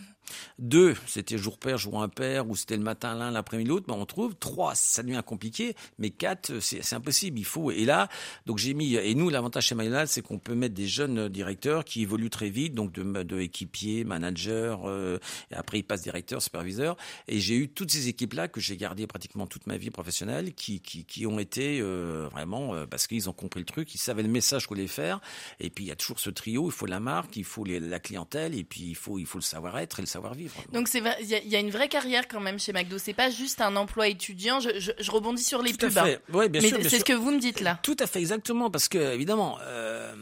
Deux, 0.59 0.97
c'était 1.07 1.39
jour 1.39 1.57
père, 1.57 1.79
jour 1.79 2.03
impair, 2.03 2.49
ou 2.49 2.57
c'était 2.57 2.77
le 2.77 2.83
matin 2.83 3.15
l'un, 3.15 3.31
l'après-midi 3.31 3.69
l'autre. 3.69 3.87
Ben, 3.87 3.95
on 3.95 4.07
trouve. 4.07 4.35
Trois, 4.35 4.75
ça 4.75 5.05
devient 5.05 5.23
compliqué. 5.25 5.77
Mais 5.99 6.11
quatre, 6.11 6.59
c'est 6.59 6.93
impossible. 6.95 7.39
Il 7.39 7.45
faut. 7.45 7.71
Et 7.71 7.85
là, 7.85 8.09
donc 8.45 8.59
j'ai 8.59 8.75
mis. 8.75 8.95
Et 8.97 9.15
nous, 9.15 9.31
l'avantage 9.31 9.67
chez 9.67 9.77
McDonald's, 9.77 10.11
c'est 10.13 10.23
qu'on 10.23 10.41
peut 10.41 10.57
mettre 10.57 10.75
des 10.75 10.89
jeunes 10.89 11.29
directeurs 11.29 11.85
qui 11.85 12.03
évoluent 12.03 12.29
très 12.31 12.51
vite, 12.51 12.75
donc 12.75 12.91
de, 12.93 13.41
équipiers, 13.41 14.03
managers. 14.03 14.77
euh, 14.85 15.19
et 15.53 15.55
après, 15.55 15.79
ils 15.79 15.85
passent 15.85 16.03
directeur, 16.03 16.43
superviseur. 16.43 16.97
Et 17.29 17.39
j'ai 17.39 17.55
eu 17.55 17.69
toutes 17.69 17.93
ces 17.93 18.09
équipes-là 18.09 18.49
que 18.49 18.61
j'ai 18.61 18.77
gardées 18.77 19.07
pratiquement 19.07 19.47
toute 19.47 19.69
ma 19.69 19.77
vie 19.77 19.91
professionnelle, 19.91 20.55
qui 20.55 20.81
qui, 20.81 21.05
qui 21.05 21.25
ont 21.27 21.39
été 21.39 21.79
euh, 21.81 22.29
vraiment 22.33 22.75
euh, 22.75 22.87
parce 22.87 23.07
qu'ils 23.07 23.31
ont 23.31 23.33
compris 23.33 23.61
le 23.61 23.67
truc, 23.67 23.95
ils 23.95 23.99
savaient 23.99 24.25
le 24.25 24.29
message 24.29 24.67
qu'on 24.67 24.75
voulait 24.75 24.89
faire. 24.89 25.21
Et 25.61 25.71
puis 25.71 25.85
il 25.85 25.87
y 25.89 25.93
a 25.93 25.97
toujours 25.97 26.19
ce 26.19 26.31
trio. 26.31 26.67
Il 26.69 26.73
faut 26.73 26.87
la 26.87 26.99
marque, 26.99 27.37
il 27.37 27.45
faut 27.45 27.63
les- 27.63 27.76
la 27.81 27.99
clientèle, 27.99 28.55
et 28.59 28.65
puis 28.65 28.83
il 28.83 28.95
faut 28.95 29.19
il 29.19 29.27
faut 29.27 29.39
le 29.39 29.43
savoir-être 29.43 29.99
et 29.99 30.03
le 30.03 30.07
savoir-vivre. 30.07 30.55
Donc 30.73 30.89
il 30.95 31.03
y, 31.27 31.49
y 31.49 31.57
a 31.57 31.61
une 31.61 31.71
vraie 31.71 31.89
carrière 31.89 32.27
quand 32.29 32.41
même 32.41 32.59
chez 32.59 32.73
McDo. 32.73 32.99
C'est 32.99 33.13
pas 33.15 33.31
juste 33.31 33.61
un 33.61 33.77
emploi 33.77 34.09
étudiant. 34.09 34.61
Je, 34.61 34.79
je- 34.81 34.93
je 34.99 35.11
rebondis 35.11 35.45
sur 35.45 35.63
les 35.63 35.73
Tout 35.73 35.87
à 35.87 35.89
pubs. 35.89 35.99
hein. 35.99 36.17
Ouais, 36.33 36.49
bien 36.49 36.61
Mais 36.63 36.71
c'est 36.89 36.99
ce 36.99 37.05
que 37.05 37.13
vous 37.13 37.31
me 37.31 37.39
dites 37.41 37.61
là. 37.61 37.79
Tout 37.83 37.97
à 37.99 38.07
fait, 38.07 38.19
exactement, 38.21 38.71
parce 38.71 38.89
que 38.89 38.99
évidemment, 39.15 39.59
euh, 39.63 40.15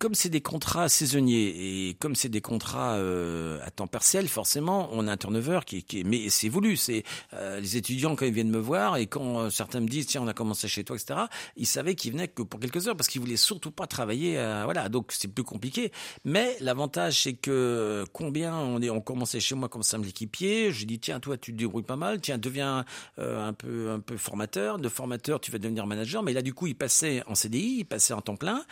comme 0.00 0.14
c'est 0.14 0.30
des 0.30 0.40
contrats 0.40 0.88
saisonniers 0.88 1.88
et 1.90 1.94
comme 2.00 2.16
c'est 2.16 2.30
des 2.30 2.40
contrats 2.40 2.94
euh, 2.94 3.60
à 3.62 3.70
temps 3.70 3.86
partiel, 3.86 4.28
forcément, 4.28 4.88
on 4.92 5.06
a 5.06 5.12
un 5.12 5.16
turnover 5.18 5.60
qui, 5.66 5.84
qui 5.84 6.04
mais 6.04 6.30
c'est 6.30 6.48
voulu. 6.48 6.78
C'est 6.78 7.04
euh, 7.34 7.60
les 7.60 7.76
étudiants 7.76 8.16
quand 8.16 8.24
ils 8.24 8.32
viennent 8.32 8.50
me 8.50 8.58
voir 8.58 8.96
et 8.96 9.06
quand 9.06 9.38
euh, 9.38 9.50
certains 9.50 9.80
me 9.80 9.86
disent 9.86 10.06
tiens 10.06 10.22
on 10.22 10.26
a 10.26 10.32
commencé 10.32 10.68
chez 10.68 10.84
toi, 10.84 10.96
etc. 10.96 11.20
Ils 11.56 11.66
savaient 11.66 11.94
qu'ils 11.94 12.12
venaient 12.12 12.28
que 12.28 12.42
pour 12.42 12.58
quelques 12.58 12.88
heures 12.88 12.96
parce 12.96 13.08
qu'ils 13.08 13.20
voulaient 13.20 13.36
surtout 13.36 13.70
pas 13.70 13.86
travailler. 13.86 14.38
euh, 14.38 14.62
voilà, 14.64 14.88
donc 14.88 15.12
c'est 15.12 15.28
plus 15.28 15.44
compliqué. 15.44 15.92
Mais 16.24 16.56
l'avantage 16.60 17.22
c'est 17.22 17.34
que 17.34 17.50
euh, 17.50 18.04
combien 18.10 18.56
on 18.56 18.80
est, 18.80 18.88
on 18.88 19.02
commençait 19.02 19.38
chez 19.38 19.54
moi 19.54 19.68
comme 19.68 19.82
simple 19.82 20.08
équipier. 20.08 20.72
Je 20.72 20.86
dis 20.86 20.98
tiens 20.98 21.20
toi 21.20 21.36
tu 21.36 21.52
te 21.52 21.58
débrouilles 21.58 21.82
pas 21.82 21.96
mal, 21.96 22.22
tiens 22.22 22.38
deviens 22.38 22.86
un 23.18 23.52
peu 23.52 23.90
un 23.90 24.00
peu 24.00 24.16
formateur. 24.16 24.78
De 24.78 24.88
formateur 24.88 25.40
tu 25.40 25.50
vas 25.50 25.58
devenir 25.58 25.86
manager. 25.86 26.22
Mais 26.22 26.32
là 26.32 26.40
du 26.40 26.54
coup 26.54 26.66
il 26.66 26.74
passait 26.74 27.22
en 27.26 27.34
CDI, 27.34 27.80
il 27.80 27.84
passait 27.84 28.14
en 28.14 28.22
temps 28.22 28.36
plein. 28.36 28.64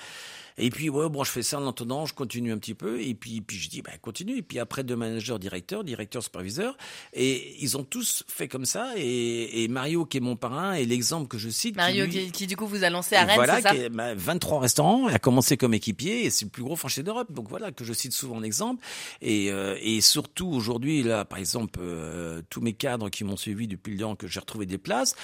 Et 0.59 0.71
puis, 0.71 0.91
ouais, 0.91 1.09
bon, 1.09 1.25
je 1.25 1.31
fais 1.31 1.43
ça 1.43 1.61
en 1.61 1.69
attendant, 1.69 2.05
je 2.07 2.15
continue 2.15 2.53
un 2.53 2.59
petit 2.59 2.75
peu. 2.75 3.01
Et 3.01 3.15
puis, 3.15 3.41
puis 3.41 3.57
je 3.57 3.69
dis, 3.69 3.83
bah, 3.83 3.93
continue. 4.03 4.37
Et 4.37 4.43
puis 4.43 4.59
après, 4.59 4.85
de 4.85 4.95
manager, 4.95 5.39
directeur, 5.39 5.85
directeur, 5.85 6.23
superviseur. 6.23 6.77
Et 7.13 7.57
ils 7.63 7.77
ont 7.77 7.85
tous 7.85 8.25
fait 8.29 8.49
comme 8.49 8.65
ça. 8.65 8.93
Et, 8.97 9.63
et 9.65 9.69
Mario, 9.69 10.05
qui 10.05 10.17
est 10.17 10.21
mon 10.21 10.37
parrain, 10.37 10.73
est 10.75 10.85
l'exemple 10.85 11.29
que 11.29 11.39
je 11.39 11.49
cite. 11.49 11.73
qui, 11.75 11.77
Mario 11.77 12.05
lui- 12.07 12.11
qui, 12.13 12.33
qui, 12.33 12.47
du 12.47 12.57
coup 12.57 12.67
vous 12.67 12.85
a 12.85 12.91
lancé 12.91 13.15
à 13.17 13.25
Rennes, 13.25 13.37
voilà, 13.37 13.61
ça 13.63 13.71
qui 13.75 13.83
est, 13.83 13.89
bah, 13.89 14.15
23 14.15 14.61
restaurants, 14.61 15.09
il 15.09 15.15
a 15.15 15.19
commencé 15.19 15.57
comme 15.57 15.75
équipier 15.75 16.25
et 16.25 16.31
c'est 16.31 16.45
le 16.47 16.51
plus 16.51 16.63
gros 16.63 16.77
franchise 16.77 17.05
d'Europe. 17.05 17.33
Donc 17.33 17.49
voilà, 17.49 17.73
que 17.73 17.85
je 17.85 17.93
cite 17.93 18.13
souvent 18.13 18.37
en 18.37 18.43
exemple. 18.43 18.85
Et, 19.23 19.51
euh, 19.51 19.77
et 19.81 20.01
surtout 20.01 20.49
aujourd'hui, 20.49 21.03
là, 21.03 21.25
par 21.25 21.39
exemple, 21.39 21.79
euh, 21.83 22.43
tous 22.51 22.61
mes 22.61 22.73
cadres 22.73 23.09
qui 23.11 23.25
m'ont 23.25 23.37
suivi 23.37 23.69
depuis 23.69 23.93
le 23.95 24.01
temps 24.01 24.17
que 24.17 24.27
j'ai 24.27 24.41
retrouvé 24.41 24.67
des 24.67 24.79
places, 24.79 25.15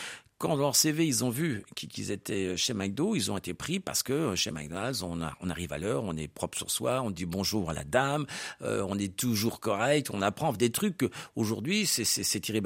quand 0.44 0.56
dans 0.56 0.62
leur 0.62 0.76
CV, 0.76 1.06
ils 1.06 1.24
ont 1.24 1.30
vu 1.30 1.62
qu'ils 1.74 2.10
étaient 2.10 2.54
chez 2.56 2.74
McDo, 2.74 3.14
ils 3.16 3.32
ont 3.32 3.38
été 3.38 3.54
pris 3.54 3.80
parce 3.80 4.02
que 4.02 4.34
chez 4.34 4.50
McDonald's, 4.50 5.02
on, 5.02 5.22
a- 5.22 5.32
on 5.40 5.48
arrive 5.48 5.72
à 5.72 5.78
l'heure, 5.78 6.04
on 6.04 6.14
est 6.18 6.28
propre 6.28 6.58
sur 6.58 6.70
soi, 6.70 7.00
on 7.02 7.10
dit 7.10 7.24
bonjour 7.24 7.70
à 7.70 7.72
la 7.72 7.82
dame, 7.84 8.26
euh, 8.60 8.84
on 8.86 8.98
est 8.98 9.16
toujours 9.16 9.58
correct, 9.60 10.08
on 10.12 10.20
apprend 10.20 10.52
des 10.52 10.70
trucs 10.70 11.08
aujourd'hui, 11.34 11.86
c'est- 11.86 12.04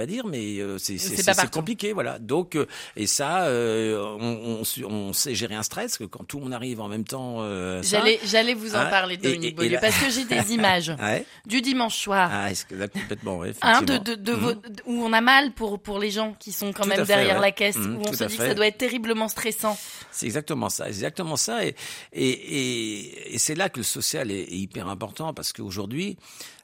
à 0.01 0.07
dire, 0.07 0.27
mais 0.27 0.59
euh, 0.59 0.77
c'est 0.79 0.99
compliqué, 1.53 1.93
voilà. 1.93 2.19
Donc, 2.19 2.57
euh, 2.57 2.67
et 2.97 3.07
ça, 3.07 3.43
euh, 3.45 4.03
on, 4.19 4.61
on, 4.61 4.65
su- 4.65 4.85
on 4.85 5.13
sait 5.13 5.35
gérer 5.37 5.55
un 5.55 5.63
stress 5.63 5.99
que 5.99 6.05
quand 6.05 6.25
tout 6.25 6.39
le 6.39 6.45
monde 6.45 6.55
arrive 6.55 6.81
en 6.81 6.89
même 6.89 7.05
temps. 7.05 7.37
euh, 7.43 7.81
J'allais, 7.83 8.55
vous 8.55 8.75
en 8.75 8.79
Hein, 8.81 8.87
parler, 8.87 9.17
Dominique 9.17 9.55
Beaulieu, 9.57 9.79
parce 9.81 9.97
que 9.99 10.11
j'ai 10.11 10.25
des 10.25 10.53
images 10.53 10.91
Ouais. 11.01 11.25
du 11.47 11.61
dimanche 11.63 11.97
soir. 11.97 12.29
Ah, 12.33 12.51
est-ce 12.51 12.65
que 12.67 12.75
là, 12.75 12.89
complètement, 12.89 13.39
ouais, 13.39 13.53
Hein, 13.63 13.83
de, 13.83 13.99
de, 13.99 14.33
Mhm. 14.33 14.39
vos- 14.41 14.55
où 14.87 15.05
on 15.05 15.13
a 15.13 15.21
mal 15.21 15.53
pour, 15.53 15.79
pour 15.81 15.99
les 15.99 16.11
gens 16.11 16.35
qui 16.39 16.51
sont 16.53 16.73
quand 16.73 16.83
Tout 16.85 16.89
même 16.89 17.05
derrière 17.05 17.37
ouais. 17.37 17.41
la 17.43 17.53
caisse, 17.53 17.68
Mhm, 17.77 17.97
où 17.97 18.01
on 18.09 18.13
se 18.13 18.25
dit 18.25 18.37
que 18.37 18.45
ça 18.45 18.55
doit 18.55 18.67
être 18.67 18.79
terriblement 18.79 19.29
stressant. 19.29 19.79
C'est 20.11 20.27
exactement 20.27 20.69
ça, 20.71 20.85
c'est 20.85 20.91
exactement 20.91 21.37
ça. 21.37 21.65
Et, 21.65 21.75
et, 22.13 22.29
et, 22.31 23.35
et 23.35 23.39
c'est 23.39 23.55
là 23.55 23.69
que 23.69 23.79
le 23.79 23.85
social 23.85 24.31
est, 24.31 24.41
est 24.43 24.57
hyper 24.57 24.89
important 24.89 25.35
parce 25.35 25.53
qu'aujourd'hui, 25.53 26.17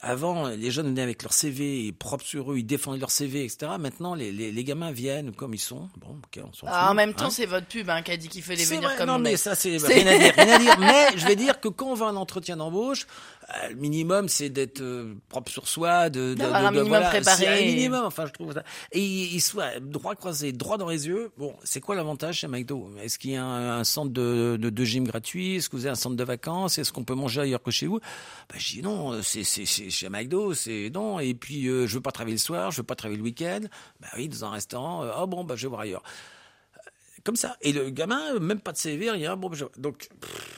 avant, 0.07 0.47
les 0.49 0.69
jeunes 0.69 0.85
venaient 0.87 1.01
avec 1.01 1.23
leur 1.23 1.33
CV, 1.33 1.91
propres 1.91 2.23
sur 2.23 2.51
eux, 2.51 2.57
ils 2.59 2.63
défendaient 2.65 2.99
leur 2.99 3.09
CV, 3.09 3.43
etc. 3.43 3.71
Maintenant, 3.79 4.13
les, 4.13 4.31
les, 4.31 4.51
les 4.51 4.63
gamins 4.63 4.91
viennent 4.91 5.31
comme 5.33 5.53
ils 5.55 5.59
sont. 5.59 5.89
Bon, 5.97 6.11
ok, 6.23 6.43
on 6.47 6.53
s'en 6.53 6.67
Ah, 6.69 6.81
fout, 6.83 6.91
en 6.91 6.93
même 6.93 7.13
temps, 7.15 7.25
hein. 7.25 7.29
c'est 7.31 7.47
votre 7.47 7.65
pub 7.65 7.89
hein, 7.89 8.01
qui 8.03 8.11
a 8.11 8.17
dit 8.17 8.29
qu'il 8.29 8.43
fallait 8.43 8.63
venir 8.65 8.83
vrai, 8.83 8.95
comme 8.97 9.07
non, 9.07 9.15
on 9.15 9.19
mais 9.19 9.33
est. 9.33 9.37
ça, 9.37 9.55
c'est 9.55 9.77
rien 9.77 10.05
à 10.07 10.17
dire, 10.17 10.33
rien 10.37 10.55
à 10.55 10.59
dire. 10.59 10.75
Mais 10.79 11.17
je 11.17 11.25
vais 11.25 11.35
dire 11.35 11.59
que 11.59 11.67
quand 11.69 11.87
on 11.87 11.95
va 11.95 12.05
à 12.05 12.09
un 12.09 12.15
entretien 12.15 12.55
d'embauche, 12.57 13.07
euh, 13.49 13.69
le 13.69 13.75
minimum, 13.75 14.29
c'est 14.29 14.49
d'être 14.49 14.81
euh, 14.81 15.15
propre 15.29 15.51
sur 15.51 15.67
soi, 15.67 16.09
de, 16.11 16.29
de, 16.29 16.33
D'avoir 16.35 16.61
de- 16.61 16.65
un 16.67 16.71
de- 16.71 16.75
minimum 16.77 16.89
voilà, 16.99 17.09
préparé. 17.09 17.47
Un 17.47 17.65
minimum, 17.65 18.03
enfin, 18.05 18.25
je 18.27 18.31
trouve 18.31 18.53
ça. 18.53 18.63
Et 18.91 18.99
il, 19.03 19.33
il 19.35 19.41
soit 19.41 19.79
droit 19.79 20.13
croisé, 20.15 20.51
droit 20.51 20.77
dans 20.77 20.89
les 20.89 21.07
yeux. 21.07 21.31
Bon, 21.37 21.55
c'est 21.63 21.81
quoi 21.81 21.95
l'avantage 21.95 22.39
chez 22.39 22.47
McDo? 22.47 22.91
Est-ce 23.01 23.17
qu'il 23.17 23.31
y 23.31 23.35
a 23.35 23.43
un, 23.43 23.79
un 23.79 23.83
centre 23.83 24.11
de, 24.11 24.57
de, 24.59 24.69
de 24.69 24.83
gym 24.83 25.03
gratuit? 25.05 25.55
Est-ce 25.55 25.69
que 25.69 25.75
vous 25.75 25.85
avez 25.85 25.91
un 25.93 25.95
centre 25.95 26.15
de 26.15 26.23
vacances? 26.23 26.77
Est-ce 26.77 26.91
qu'on 26.93 27.03
peut 27.03 27.15
manger 27.15 27.41
ailleurs 27.41 27.63
que 27.63 27.71
chez 27.71 27.87
vous? 27.87 27.99
Bah, 28.49 28.55
Je 28.57 28.73
dis 28.73 28.81
non, 28.83 29.19
c'est 29.23 29.43
c'est- 29.43 29.65
c'est 29.65 29.89
chez 29.95 30.09
McDo, 30.09 30.53
c'est 30.53 30.91
non. 30.93 31.19
Et 31.19 31.33
puis, 31.33 31.67
euh, 31.67 31.87
je 31.87 31.95
veux 31.95 32.01
pas 32.01 32.11
travailler 32.11 32.35
le 32.35 32.39
soir, 32.39 32.71
je 32.71 32.77
veux 32.77 32.83
pas 32.83 32.95
travailler 32.95 33.17
le 33.17 33.23
week-end. 33.23 33.61
Bah 33.99 34.07
oui, 34.17 34.29
dans 34.29 34.45
un 34.45 34.51
restaurant, 34.51 35.03
euh, 35.03 35.11
oh 35.17 35.27
bon, 35.27 35.43
bah, 35.43 35.55
je 35.55 35.63
vais 35.63 35.69
voir 35.69 35.81
ailleurs 35.81 36.03
comme 37.25 37.35
ça. 37.35 37.57
Et 37.61 37.73
le 37.73 37.89
gamin, 37.89 38.39
même 38.39 38.59
pas 38.61 38.71
de 38.71 38.77
CV, 38.77 39.09
rien. 39.11 39.35
Bon, 39.35 39.51
je- 39.51 39.65
donc 39.77 40.07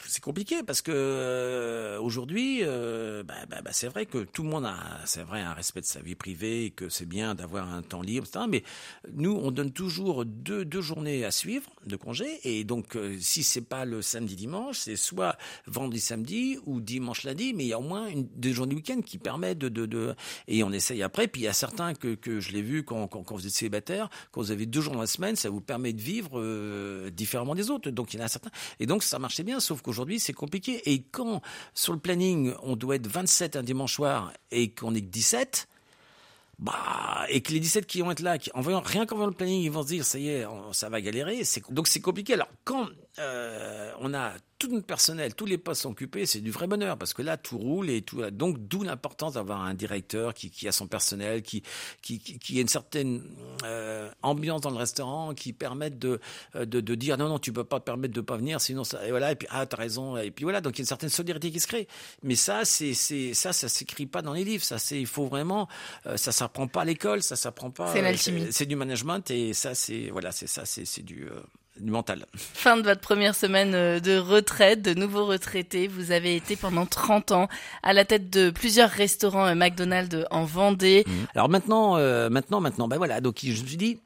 c'est 0.05 0.21
compliqué 0.21 0.61
parce 0.63 0.81
que 0.81 0.91
euh, 0.93 1.99
aujourd'hui, 1.99 2.59
euh, 2.63 3.23
bah, 3.23 3.33
bah, 3.49 3.61
bah, 3.63 3.71
c'est 3.73 3.87
vrai 3.87 4.05
que 4.05 4.19
tout 4.19 4.43
le 4.43 4.49
monde 4.49 4.65
a, 4.65 4.75
c'est 5.05 5.23
vrai, 5.23 5.41
un 5.41 5.53
respect 5.53 5.81
de 5.81 5.85
sa 5.85 6.01
vie 6.01 6.15
privée 6.15 6.73
que 6.75 6.89
c'est 6.89 7.05
bien 7.07 7.35
d'avoir 7.35 7.71
un 7.73 7.81
temps 7.81 8.01
libre, 8.01 8.27
etc. 8.27 8.45
Mais 8.49 8.63
nous, 9.13 9.31
on 9.31 9.49
donne 9.51 9.71
toujours 9.71 10.25
deux, 10.25 10.65
deux 10.65 10.81
journées 10.81 11.23
à 11.25 11.31
suivre 11.31 11.69
de 11.85 11.95
congé. 11.95 12.27
Et 12.43 12.63
donc, 12.65 12.95
euh, 12.95 13.15
si 13.19 13.43
c'est 13.43 13.61
pas 13.61 13.85
le 13.85 14.01
samedi 14.01 14.35
dimanche, 14.35 14.79
c'est 14.79 14.97
soit 14.97 15.37
vendredi 15.67 16.01
samedi 16.01 16.57
ou 16.65 16.81
dimanche 16.81 17.23
lundi, 17.23 17.53
mais 17.53 17.63
il 17.63 17.67
y 17.69 17.73
a 17.73 17.79
au 17.79 17.83
moins 17.83 18.07
une, 18.07 18.27
deux 18.35 18.51
journées 18.51 18.75
week-end 18.75 19.01
qui 19.01 19.17
permettent 19.17 19.57
de, 19.59 19.69
de, 19.69 19.85
de, 19.85 20.15
et 20.49 20.63
on 20.63 20.71
essaye 20.73 21.01
après. 21.01 21.27
Puis 21.29 21.41
il 21.43 21.45
y 21.45 21.47
a 21.47 21.53
certains 21.53 21.93
que, 21.93 22.13
que 22.15 22.41
je 22.41 22.51
l'ai 22.51 22.61
vu 22.61 22.83
quand, 22.83 23.07
quand, 23.07 23.23
quand 23.23 23.35
vous 23.35 23.47
êtes 23.47 23.53
célibataire, 23.53 24.09
quand 24.31 24.41
vous 24.41 24.51
avez 24.51 24.65
deux 24.65 24.81
jours 24.81 24.93
dans 24.93 25.01
la 25.01 25.07
semaine, 25.07 25.37
ça 25.37 25.49
vous 25.49 25.61
permet 25.61 25.93
de 25.93 26.01
vivre 26.01 26.39
euh, 26.57 27.09
différemment 27.09 27.55
des 27.55 27.69
autres. 27.69 27.89
Donc 27.89 28.13
il 28.13 28.19
y 28.19 28.21
en 28.21 28.25
a 28.25 28.27
certains. 28.27 28.51
Et 28.79 28.85
donc 28.85 29.03
ça 29.03 29.19
marchait 29.19 29.43
bien, 29.43 29.59
sauf 29.59 29.81
qu'aujourd'hui 29.81 30.19
c'est 30.19 30.33
compliqué. 30.33 30.81
Et 30.91 31.03
quand 31.03 31.41
sur 31.73 31.93
le 31.93 31.99
planning 31.99 32.53
on 32.63 32.75
doit 32.75 32.95
être 32.95 33.07
27 33.07 33.55
un 33.55 33.63
dimanche 33.63 33.93
soir 33.93 34.33
et 34.51 34.71
qu'on 34.71 34.93
est 34.93 35.01
que 35.01 35.07
17, 35.07 35.67
bah, 36.59 37.25
et 37.29 37.41
que 37.41 37.51
les 37.53 37.59
17 37.59 37.85
qui 37.85 38.01
vont 38.01 38.11
être 38.11 38.21
là, 38.21 38.39
qui, 38.39 38.49
en 38.55 38.61
voyant, 38.61 38.81
rien 38.81 39.05
qu'en 39.05 39.15
voyant 39.15 39.29
le 39.29 39.35
planning, 39.35 39.61
ils 39.61 39.71
vont 39.71 39.83
se 39.83 39.89
dire, 39.89 40.03
ça 40.03 40.17
y 40.17 40.29
est, 40.29 40.45
ça 40.71 40.89
va 40.89 41.01
galérer. 41.01 41.43
Donc 41.69 41.87
c'est 41.87 42.01
compliqué. 42.01 42.33
Alors, 42.33 42.49
quand 42.63 42.87
euh, 43.19 43.91
on 43.99 44.13
a 44.13 44.33
tout 44.59 44.69
notre 44.69 44.87
personnel, 44.87 45.35
tous 45.35 45.45
les 45.45 45.57
postes 45.57 45.83
sont 45.83 45.91
occupés, 45.91 46.25
c'est 46.25 46.41
du 46.41 46.49
vrai 46.49 46.67
bonheur, 46.67 46.97
parce 46.97 47.13
que 47.13 47.21
là, 47.21 47.37
tout 47.37 47.57
roule 47.57 47.89
et 47.89 48.01
tout. 48.01 48.29
Donc, 48.31 48.57
d'où 48.59 48.83
l'importance 48.83 49.33
d'avoir 49.33 49.61
un 49.61 49.73
directeur 49.73 50.33
qui, 50.33 50.49
qui 50.49 50.67
a 50.67 50.71
son 50.71 50.87
personnel, 50.87 51.43
qui, 51.43 51.61
qui, 52.01 52.19
qui, 52.19 52.39
qui 52.39 52.57
a 52.57 52.61
une 52.61 52.67
certaine 52.67 53.21
euh, 53.63 54.09
ambiance 54.23 54.61
dans 54.61 54.71
le 54.71 54.77
restaurant, 54.77 55.33
qui 55.35 55.53
permette 55.53 55.99
de, 55.99 56.19
euh, 56.55 56.65
de, 56.65 56.81
de 56.81 56.95
dire, 56.95 57.17
non, 57.17 57.29
non, 57.29 57.39
tu 57.39 57.53
peux 57.53 57.63
pas 57.63 57.79
te 57.79 57.85
permettre 57.85 58.13
de 58.13 58.21
pas 58.21 58.37
venir, 58.37 58.59
sinon 58.59 58.83
ça, 58.83 59.05
et 59.05 59.11
voilà, 59.11 59.31
et 59.31 59.35
puis, 59.35 59.47
ah, 59.51 59.65
t'as 59.65 59.77
raison, 59.77 60.17
et 60.17 60.31
puis 60.31 60.43
voilà. 60.43 60.61
Donc, 60.61 60.77
il 60.77 60.79
y 60.79 60.81
a 60.81 60.83
une 60.83 60.87
certaine 60.87 61.09
solidarité 61.09 61.51
qui 61.51 61.59
se 61.59 61.67
crée. 61.67 61.87
Mais 62.23 62.35
ça, 62.35 62.65
c'est, 62.65 62.93
c'est, 62.93 63.33
ça, 63.33 63.53
ça 63.53 63.69
s'écrit 63.69 64.07
pas 64.07 64.21
dans 64.23 64.33
les 64.33 64.43
livres. 64.43 64.63
Ça, 64.63 64.79
c'est, 64.79 64.99
il 64.99 65.07
faut 65.07 65.27
vraiment, 65.27 65.67
euh, 66.07 66.17
ça 66.17 66.31
s'apprend 66.31 66.67
pas 66.67 66.81
à 66.81 66.85
l'école, 66.85 67.21
ça 67.21 67.35
s'apprend 67.35 67.69
pas. 67.69 67.93
C'est 67.93 68.01
l'alchimie. 68.01 68.47
C'est, 68.51 68.65
du 68.65 68.75
management 68.75 69.29
et 69.29 69.53
ça, 69.53 69.75
c'est, 69.75 70.09
voilà, 70.09 70.31
c'est 70.31 70.47
ça, 70.47 70.65
c'est, 70.65 70.85
c'est 70.85 71.03
du, 71.03 71.29
du 71.79 71.91
mental. 71.91 72.25
Fin 72.35 72.77
de 72.77 72.81
votre 72.81 73.01
première 73.01 73.35
semaine 73.35 73.73
euh, 73.73 73.99
de 73.99 74.17
retraite, 74.17 74.81
de 74.81 74.93
nouveau 74.93 75.25
retraité. 75.25 75.87
Vous 75.87 76.11
avez 76.11 76.35
été 76.35 76.55
pendant 76.55 76.85
30 76.85 77.31
ans 77.31 77.47
à 77.83 77.93
la 77.93 78.05
tête 78.05 78.29
de 78.29 78.49
plusieurs 78.49 78.89
restaurants 78.89 79.45
euh, 79.45 79.55
McDonald's 79.55 80.25
en 80.31 80.45
Vendée. 80.45 81.05
Alors 81.35 81.49
maintenant, 81.49 81.97
euh, 81.97 82.29
maintenant, 82.29 82.61
maintenant, 82.61 82.87
ben 82.87 82.97
voilà. 82.97 83.21
Donc 83.21 83.39
je 83.41 83.49
me 83.49 83.67
suis 83.67 83.77
dit, 83.77 83.99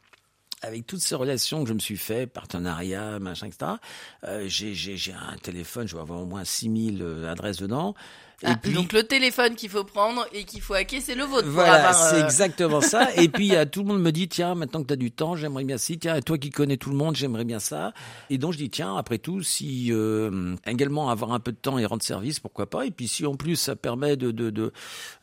avec 0.61 0.85
toutes 0.85 1.01
ces 1.01 1.15
relations 1.15 1.63
que 1.63 1.69
je 1.69 1.73
me 1.73 1.79
suis 1.79 1.97
fait, 1.97 2.27
partenariat, 2.27 3.19
machin, 3.19 3.47
etc. 3.47 3.73
euh, 4.25 4.45
j'ai, 4.47 5.13
un 5.13 5.37
téléphone, 5.37 5.87
je 5.87 5.95
vais 5.95 6.01
avoir 6.01 6.21
au 6.21 6.25
moins 6.25 6.43
6000 6.43 7.01
euh, 7.01 7.31
adresses 7.31 7.57
dedans. 7.57 7.95
Ah, 8.43 8.55
Donc 8.73 8.91
le 8.93 9.03
téléphone 9.03 9.55
qu'il 9.55 9.69
faut 9.69 9.83
prendre 9.83 10.25
et 10.33 10.45
qu'il 10.45 10.61
faut 10.61 10.73
hacker, 10.73 10.99
c'est 11.03 11.13
le 11.15 11.25
vôtre. 11.25 11.47
Voilà, 11.47 11.93
c'est 11.93 12.15
euh, 12.21 12.25
exactement 12.25 12.81
ça. 12.81 13.09
Et 13.15 13.29
puis, 13.29 13.55
euh, 13.55 13.65
tout 13.65 13.81
le 13.81 13.87
monde 13.89 14.01
me 14.01 14.11
dit, 14.11 14.27
tiens, 14.27 14.55
maintenant 14.55 14.81
que 14.81 14.87
tu 14.87 14.93
as 14.93 14.97
du 14.97 15.11
temps, 15.11 15.35
j'aimerais 15.35 15.63
bien 15.63 15.77
ci. 15.77 15.99
Tiens, 15.99 16.19
toi 16.21 16.37
qui 16.37 16.49
connais 16.49 16.77
tout 16.77 16.89
le 16.89 16.95
monde, 16.95 17.15
j'aimerais 17.15 17.43
bien 17.45 17.59
ça. 17.59 17.93
Et 18.31 18.37
donc, 18.39 18.53
je 18.53 18.57
dis, 18.57 18.69
tiens, 18.71 18.95
après 18.97 19.19
tout, 19.19 19.43
si 19.43 19.89
euh, 19.91 20.55
également 20.65 21.09
avoir 21.11 21.33
un 21.33 21.39
peu 21.39 21.51
de 21.51 21.57
temps 21.57 21.77
et 21.77 21.85
rendre 21.85 22.01
service, 22.03 22.39
pourquoi 22.39 22.67
pas. 22.69 22.85
Et 22.85 22.91
puis, 22.91 23.07
si 23.07 23.25
en 23.27 23.35
plus, 23.35 23.55
ça 23.57 23.75
permet 23.75 24.15
de, 24.17 24.31
de, 24.31 24.49
de, 24.49 24.73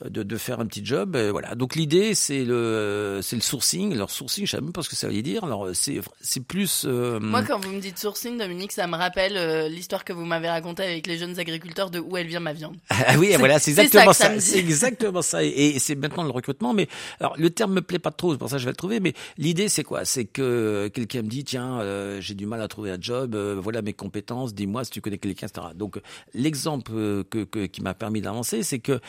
de, 0.05 0.23
de 0.23 0.37
faire 0.37 0.61
un 0.61 0.67
petit 0.67 0.85
job, 0.85 1.17
euh, 1.17 1.33
voilà. 1.33 1.55
Donc, 1.57 1.75
l'idée, 1.75 2.15
c'est 2.15 2.45
le, 2.45 3.19
c'est 3.23 3.37
le 3.37 3.43
sourcing. 3.43 3.95
Alors, 3.95 4.11
sourcing, 4.11 4.47
je 4.47 4.53
sais 4.53 4.61
même 4.61 4.73
pas 4.73 4.83
ce 4.83 4.89
que 4.89 4.97
ça 4.97 5.09
veut 5.09 5.23
dire. 5.23 5.43
Alors, 5.45 5.69
c'est, 5.75 6.01
c'est 6.21 6.45
plus... 6.45 6.85
euh, 6.87 7.19
Moi, 7.19 7.43
quand 7.43 7.59
vous 7.59 7.73
me 7.73 7.81
dites 7.81 7.99
sourcing, 7.99 8.39
Dominique, 8.39 8.71
ça 8.73 8.87
me 8.87 8.97
rappelle 8.97 9.67
l'histoire 9.73 10.05
que 10.05 10.13
vous 10.13 10.25
m'avez 10.25 10.49
racontée 10.49 10.85
avec 10.85 11.07
les 11.09 11.19
jeunes 11.19 11.39
agriculteurs 11.41 11.91
de 11.91 11.99
où 11.99 12.17
elle 12.17 12.29
vient 12.29 12.39
ma 12.41 12.53
viande. 12.53 12.77
Ah 13.11 13.19
oui, 13.19 13.33
voilà, 13.39 13.59
c'est 13.59 13.71
exactement 13.71 14.13
ça. 14.13 14.39
C'est 14.41 14.59
exactement 14.59 15.23
ça. 15.23 15.43
Et, 15.43 15.79
c'est 15.79 15.95
maintenant 15.95 16.25
le 16.25 16.31
recrutement. 16.31 16.75
Mais 16.75 16.89
alors, 17.21 17.35
le 17.39 17.49
terme 17.51 17.73
me 17.75 17.81
plaît 17.83 17.99
pas 17.99 18.11
trop, 18.11 18.33
c'est 18.33 18.39
pour 18.39 18.51
ça 18.51 18.57
que 18.57 18.61
je 18.61 18.65
vais 18.67 18.73
le 18.73 18.77
trouver. 18.77 19.01
Mais 19.01 19.15
l'idée, 19.39 19.69
c'est 19.69 19.83
quoi? 19.85 20.05
C'est 20.05 20.27
que 20.27 20.89
quelqu'un 20.93 21.23
me 21.23 21.29
dit, 21.29 21.43
tiens, 21.45 21.81
euh, 21.81 22.21
j'ai 22.21 22.35
du 22.35 22.45
mal 22.47 22.61
à 22.61 22.69
trouver 22.69 22.91
un 22.91 22.99
job. 23.01 23.35
euh, 23.35 23.59
voilà 23.59 23.81
mes 23.83 23.95
compétences. 23.95 24.53
Dis-moi 24.55 24.85
si 24.85 24.91
tu 24.91 25.01
connais 25.01 25.19
quelqu'un, 25.19 25.47
etc. 25.47 25.69
Donc, 25.75 25.99
l'exemple 26.35 26.93
euh, 26.95 27.25
que, 27.25 27.45
que- 27.45 27.67
qui 27.67 27.81
m'a 27.81 27.95
permis 27.95 28.21
d'avancer, 28.21 28.63
c'est 28.63 28.79
que 28.81 29.01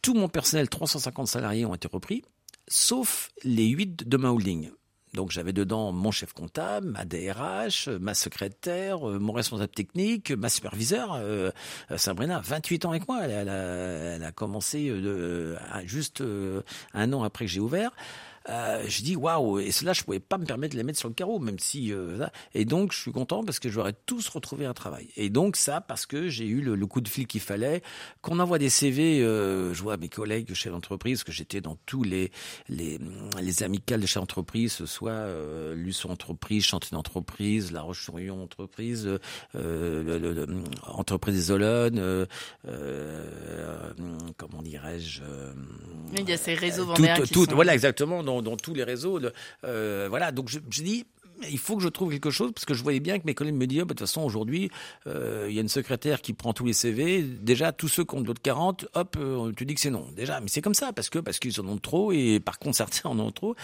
tout 0.00 0.14
mon 0.14 0.28
personnel, 0.28 0.68
350 0.68 1.28
salariés, 1.28 1.66
ont 1.66 1.74
été 1.74 1.88
repris, 1.88 2.22
sauf 2.68 3.30
les 3.42 3.66
8 3.68 4.08
de 4.08 4.16
ma 4.16 4.30
holding. 4.30 4.70
Donc 5.14 5.30
j'avais 5.30 5.52
dedans 5.52 5.92
mon 5.92 6.10
chef 6.10 6.32
comptable, 6.32 6.88
ma 6.88 7.04
DRH, 7.04 7.88
ma 7.88 8.14
secrétaire, 8.14 9.08
euh, 9.08 9.18
mon 9.18 9.32
responsable 9.32 9.72
technique, 9.72 10.32
ma 10.32 10.48
superviseur, 10.48 11.14
euh, 11.14 11.50
Sabrina, 11.96 12.40
28 12.44 12.84
ans 12.84 12.90
avec 12.90 13.08
moi. 13.08 13.22
Elle, 13.22 13.48
a, 13.48 14.32
commencé 14.32 14.88
euh, 14.90 15.56
juste 15.86 16.20
euh, 16.20 16.62
un 16.92 17.12
an 17.12 17.22
après 17.22 17.44
que 17.44 17.50
j'ai 17.50 17.60
ouvert. 17.60 17.92
Euh, 18.50 18.84
je 18.86 19.02
dis 19.02 19.16
waouh 19.16 19.58
et 19.58 19.70
cela 19.70 19.94
je 19.94 20.02
pouvais 20.02 20.20
pas 20.20 20.36
me 20.36 20.44
permettre 20.44 20.72
de 20.74 20.78
les 20.78 20.84
mettre 20.84 20.98
sur 20.98 21.08
le 21.08 21.14
carreau 21.14 21.38
même 21.38 21.58
si 21.58 21.92
euh, 21.94 22.26
et 22.52 22.66
donc 22.66 22.92
je 22.92 22.98
suis 22.98 23.10
content 23.10 23.42
parce 23.42 23.58
que 23.58 23.70
j'aurais 23.70 23.94
tous 24.04 24.28
retrouvé 24.28 24.66
un 24.66 24.74
travail. 24.74 25.08
Et 25.16 25.30
donc 25.30 25.56
ça 25.56 25.80
parce 25.80 26.04
que 26.04 26.28
j'ai 26.28 26.46
eu 26.46 26.60
le, 26.60 26.74
le 26.74 26.86
coup 26.86 27.00
de 27.00 27.08
fil 27.08 27.26
qu'il 27.26 27.40
fallait 27.40 27.82
qu'on 28.20 28.38
envoie 28.40 28.58
des 28.58 28.68
CV 28.68 29.22
euh, 29.22 29.72
je 29.72 29.82
vois 29.82 29.96
mes 29.96 30.10
collègues 30.10 30.52
chefs 30.52 30.72
d'entreprise 30.72 31.24
que 31.24 31.32
j'étais 31.32 31.62
dans 31.62 31.78
tous 31.86 32.02
les 32.02 32.30
les 32.68 32.98
les 33.40 33.62
amicales 33.62 34.00
de 34.02 34.06
chefs 34.06 34.20
d'entreprise 34.20 34.72
ce 34.74 34.84
soit 34.84 35.10
euh, 35.12 35.74
Luçon 35.74 36.10
entreprise 36.10 36.64
Chantier 36.64 36.94
d'entreprise 36.94 37.72
La 37.72 37.80
Roche-sur-Yon 37.80 38.42
entreprise 38.42 39.06
euh, 39.54 40.02
le- 40.18 40.18
le- 40.18 40.46
entreprise 40.86 41.34
des 41.34 41.50
Olonnes 41.50 41.98
euh, 41.98 42.26
euh, 42.66 43.92
comment 44.36 44.62
dirais-je 44.62 45.22
euh, 45.22 45.52
Il 46.18 46.28
y 46.28 46.32
a 46.32 46.36
ces 46.36 46.54
réseaux 46.54 46.84
tout, 47.16 47.22
qui 47.24 47.32
tout- 47.32 47.44
sont- 47.46 47.54
voilà 47.54 47.74
exactement 47.74 48.22
dans, 48.42 48.56
tous 48.56 48.74
les 48.74 48.84
réseaux 48.84 49.20
euh, 49.64 50.06
voilà. 50.08 50.32
Donc 50.32 50.48
je 50.48 50.82
dis 50.82 51.06
il 51.50 51.58
faut 51.58 51.76
que 51.76 51.82
je 51.82 51.88
trouve 51.88 52.10
quelque 52.10 52.30
chose 52.30 52.52
parce 52.54 52.64
que 52.64 52.74
je 52.74 52.82
voyais 52.82 53.00
bien 53.00 53.18
que 53.18 53.24
mes 53.26 53.34
collègues 53.34 53.54
me 53.54 53.66
disaient 53.66 53.82
Ah, 53.82 53.84
bah, 53.84 53.94
de 53.94 53.98
toute 53.98 54.06
façon 54.08 54.22
aujourd'hui 54.22 54.70
euh, 55.06 55.46
il 55.48 55.54
y 55.54 55.58
a 55.58 55.62
une 55.62 55.68
secrétaire 55.68 56.20
qui 56.22 56.32
prend 56.32 56.52
tous 56.52 56.64
les 56.64 56.72
CV 56.72 57.22
déjà 57.22 57.72
tous 57.72 57.88
ceux 57.88 58.04
qui 58.04 58.14
ont 58.14 58.20
de 58.20 58.26
l'autre 58.26 58.42
40 58.42 58.86
hop 58.94 59.16
euh, 59.18 59.52
tu 59.56 59.66
dis 59.66 59.74
que 59.74 59.80
c'est 59.80 59.90
non. 59.90 60.06
Déjà 60.16 60.40
mais 60.40 60.48
c'est 60.48 60.60
comme 60.62 60.74
ça 60.74 60.92
parce 60.92 61.10
que 61.10 61.18
parce 61.18 61.38
qu'ils 61.38 61.60
en 61.60 61.66
ont 61.68 61.78
trop 61.78 62.12
et 62.12 62.40
par 62.40 62.58
contre 62.58 62.76
certains 62.84 63.08
en 63.10 63.18
ont 63.18 63.30
trop. 63.32 63.54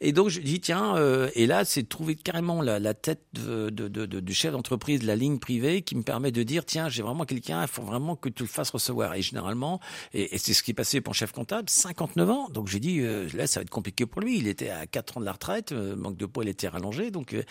Et 0.00 0.12
donc 0.12 0.28
je 0.28 0.40
dis 0.40 0.60
tiens 0.60 0.96
euh, 0.96 1.30
et 1.34 1.46
là 1.46 1.64
c'est 1.64 1.88
trouver 1.88 2.14
carrément 2.14 2.62
la, 2.62 2.78
la 2.78 2.94
tête 2.94 3.22
de, 3.34 3.70
de, 3.70 3.88
de- 3.88 4.20
du 4.20 4.34
chef 4.34 4.52
d'entreprise 4.52 5.00
de 5.00 5.06
la 5.06 5.16
ligne 5.16 5.38
privée 5.38 5.82
qui 5.82 5.96
me 5.96 6.02
permet 6.02 6.30
de 6.32 6.42
dire 6.42 6.64
tiens 6.64 6.88
j'ai 6.88 7.02
vraiment 7.02 7.24
quelqu'un 7.24 7.62
il 7.62 7.68
faut 7.68 7.82
vraiment 7.82 8.16
que 8.16 8.28
tu 8.28 8.42
le 8.44 8.48
fasses 8.48 8.70
recevoir. 8.70 9.14
Et 9.14 9.22
généralement 9.22 9.80
et, 10.14 10.38
c'est 10.38 10.54
ce 10.54 10.62
qui 10.62 10.70
est 10.70 10.74
passé 10.74 11.00
pour 11.00 11.14
chef 11.14 11.32
comptable 11.32 11.68
59 11.68 12.30
ans. 12.30 12.48
Donc 12.50 12.68
j'ai 12.68 12.80
dit 12.80 13.00
euh, 13.00 13.28
là 13.34 13.46
ça 13.46 13.60
va 13.60 13.62
être 13.62 13.70
compliqué 13.70 14.06
pour 14.06 14.20
lui. 14.20 14.38
Il 14.38 14.46
était 14.48 14.70
à 14.70 14.86
4 14.86 15.16
ans 15.18 15.20
de 15.20 15.24
la 15.26 15.32
retraite 15.32 15.72
manque 15.72 16.16
de 16.16 16.26
poids 16.26 16.44
il 16.44 16.50
était 16.50 16.68
rallongé 16.68 17.10
donc 17.16 17.32
euh, 17.34 17.42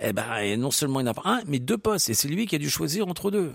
eh 0.00 0.12
ben 0.12 0.56
non 0.58 0.70
seulement 0.70 1.00
il 1.00 1.04
n'a 1.04 1.14
pas 1.14 1.22
un 1.24 1.40
mais 1.46 1.58
deux 1.58 1.78
postes 1.78 2.08
et 2.08 2.14
c'est 2.14 2.28
lui 2.28 2.46
qui 2.46 2.56
a 2.56 2.58
dû 2.58 2.68
choisir 2.70 3.06
entre 3.08 3.30
deux 3.30 3.52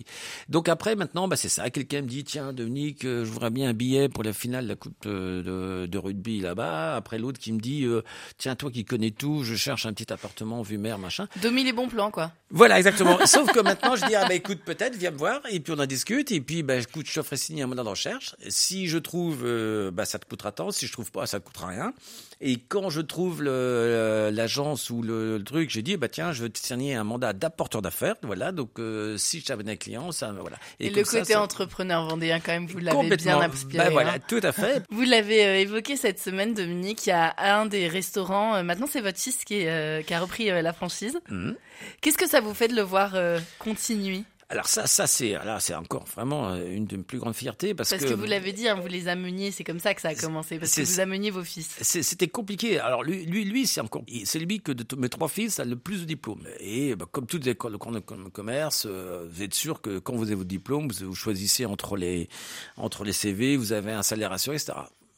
donc 0.49 0.69
après 0.69 0.95
maintenant 0.95 1.27
bah 1.27 1.35
c'est 1.35 1.49
ça 1.49 1.69
quelqu'un 1.69 2.01
me 2.01 2.07
dit 2.07 2.23
tiens 2.23 2.53
Dominique 2.53 3.03
euh, 3.05 3.25
je 3.25 3.31
voudrais 3.31 3.49
bien 3.49 3.69
un 3.69 3.73
billet 3.73 4.09
pour 4.09 4.23
la 4.23 4.33
finale 4.33 4.63
de 4.65 4.69
la 4.69 4.75
coupe 4.75 5.07
de, 5.07 5.41
de, 5.45 5.85
de 5.87 5.97
rugby 5.97 6.39
là-bas 6.39 6.95
après 6.95 7.17
l'autre 7.17 7.39
qui 7.39 7.51
me 7.51 7.59
dit 7.59 7.83
euh, 7.83 8.01
tiens 8.37 8.55
toi 8.55 8.71
qui 8.71 8.85
connais 8.85 9.11
tout 9.11 9.43
je 9.43 9.55
cherche 9.55 9.85
un 9.85 9.93
petit 9.93 10.11
appartement 10.13 10.61
vue 10.61 10.77
mer 10.77 10.97
machin 10.97 11.27
Domi 11.41 11.63
les 11.63 11.73
bons 11.73 11.87
plans, 11.87 12.11
quoi. 12.11 12.31
voilà, 12.49 12.77
exactement. 12.77 13.17
Sauf 13.25 13.51
que 13.51 13.59
maintenant, 13.59 13.95
je 13.95 14.05
dis, 14.05 14.15
ah 14.15 14.27
bah 14.27 14.33
écoute, 14.35 14.59
peut-être, 14.65 14.95
viens 14.95 15.11
me 15.11 15.17
voir, 15.17 15.41
et 15.49 15.59
puis 15.59 15.73
on 15.75 15.79
en 15.79 15.85
discute, 15.85 16.31
et 16.31 16.39
puis 16.41 16.63
bah 16.63 16.75
écoute, 16.77 17.07
je 17.09 17.21
ferai 17.21 17.37
signer 17.37 17.63
un 17.63 17.67
mandat 17.67 17.83
de 17.83 17.89
recherche. 17.89 18.35
Si 18.47 18.87
je 18.87 18.97
trouve, 18.97 19.41
euh, 19.43 19.91
bah 19.91 20.05
ça 20.05 20.19
te 20.19 20.25
coûtera 20.25 20.51
tant. 20.51 20.71
Si 20.71 20.87
je 20.87 20.93
trouve 20.93 21.11
pas, 21.11 21.25
ça 21.25 21.39
te 21.39 21.45
coûtera 21.45 21.67
rien. 21.67 21.93
Et 22.41 22.57
quand 22.57 22.89
je 22.89 23.01
trouve 23.01 23.41
l'agence 23.43 24.89
ou 24.89 25.01
le, 25.01 25.37
le 25.37 25.43
truc, 25.43 25.54
j'ai 25.67 25.81
dit, 25.81 25.97
bah 25.97 26.07
tiens, 26.09 26.31
je 26.31 26.43
veux 26.43 26.49
te 26.49 26.59
signer 26.59 26.95
un 26.95 27.03
mandat 27.03 27.33
d'apporteur 27.33 27.81
d'affaires. 27.81 28.15
Voilà, 28.23 28.51
donc 28.51 28.79
euh, 28.79 29.17
si 29.17 29.39
je 29.39 29.45
t'avais 29.45 29.69
un 29.69 29.75
client, 29.75 30.11
ça, 30.11 30.31
voilà. 30.31 30.57
Et, 30.79 30.89
le 30.89 31.03
côté 31.03 31.33
ça- 31.33 31.41
entrepreneur 31.41 32.05
vendéen, 32.07 32.39
quand 32.39 32.51
même, 32.51 32.67
vous 32.67 32.79
l'avez 32.79 33.15
bien 33.17 33.39
inspiré. 33.39 33.83
Bah 33.85 33.89
voilà, 33.89 34.13
hein. 34.13 34.19
tout 34.27 34.39
à 34.43 34.51
fait. 34.51 34.83
Vous 34.89 35.03
l'avez 35.03 35.45
euh, 35.45 35.59
évoqué 35.59 35.95
cette 35.97 36.19
semaine, 36.19 36.53
Dominique. 36.53 37.05
Il 37.05 37.09
y 37.09 37.13
a 37.13 37.33
un 37.37 37.65
des 37.65 37.87
restaurants. 37.87 38.55
euh, 38.55 38.63
maintenant, 38.63 38.87
c'est 38.89 39.01
votre 39.01 39.19
fils 39.19 39.43
qui, 39.43 39.55
est, 39.61 40.05
qui 40.05 40.13
a 40.13 40.19
repris 40.19 40.47
la 40.49 40.73
franchise. 40.73 41.17
Mhm. 41.29 41.55
Qu'est-ce 42.01 42.17
que 42.17 42.27
ça 42.27 42.41
vous 42.41 42.53
fait 42.53 42.67
de 42.67 42.75
le 42.75 42.81
voir 42.81 43.15
continuer? 43.59 44.23
Alors 44.47 44.67
ça, 44.67 44.85
ça 44.85 45.07
c'est, 45.07 45.31
là, 45.31 45.59
c'est 45.59 45.73
encore 45.73 46.03
vraiment 46.05 46.49
euh, 46.49 46.67
une 46.69 46.85
de 46.85 46.97
mes 46.97 47.03
plus 47.03 47.17
grandes 47.17 47.33
fiertés 47.33 47.73
parce, 47.73 47.89
Parce 47.89 48.05
que, 48.05 48.13
vous 48.13 48.25
l'avez 48.25 48.53
dit, 48.53 48.67
hein, 48.67 48.75
vous 48.79 48.87
les 48.87 49.07
ameniez. 49.07 49.49
C'est 49.51 49.63
comme 49.63 49.79
ça 49.79 49.95
que 49.95 50.01
ça 50.01 50.09
a 50.09 50.15
commencé. 50.15 50.59
Parce 50.59 50.75
que 50.75 50.81
vous 50.81 50.99
ameniez 50.99 51.31
vos 51.31 51.43
fils. 51.43 51.67
C'était 51.81 52.27
compliqué. 52.27 52.77
Alors 52.79 53.03
lui, 53.03 53.25
lui, 53.25 53.43
lui 53.43 53.65
c'est 53.65 53.81
encore, 53.81 54.03
c'est 54.23 54.37
lui 54.37 54.61
que 54.61 54.71
de 54.71 54.83
t- 54.83 54.95
mes 54.97 55.09
trois 55.09 55.29
fils 55.29 55.59
a 55.59 55.65
le 55.65 55.75
plus 55.75 56.01
de 56.01 56.05
diplômes. 56.05 56.45
Et 56.59 56.95
bah, 56.95 57.07
comme 57.11 57.25
toutes 57.25 57.43
les 57.45 57.51
écoles 57.51 57.71
de 57.73 57.77
com- 57.77 57.99
com- 58.01 58.29
commerce, 58.31 58.85
euh, 58.87 59.27
vous 59.31 59.41
êtes 59.41 59.55
sûr 59.55 59.81
que 59.81 59.97
quand 59.97 60.13
vous 60.15 60.25
avez 60.25 60.35
votre 60.35 60.47
diplôme, 60.47 60.89
vous, 60.91 61.07
vous 61.07 61.15
choisissez 61.15 61.65
entre 61.65 61.97
les 61.97 62.29
entre 62.77 63.03
les 63.03 63.13
CV, 63.13 63.57
vous 63.57 63.73
avez 63.73 63.93
un 63.93 64.03
salaire 64.03 64.31
assuré, 64.31 64.57
etc. 64.57 64.73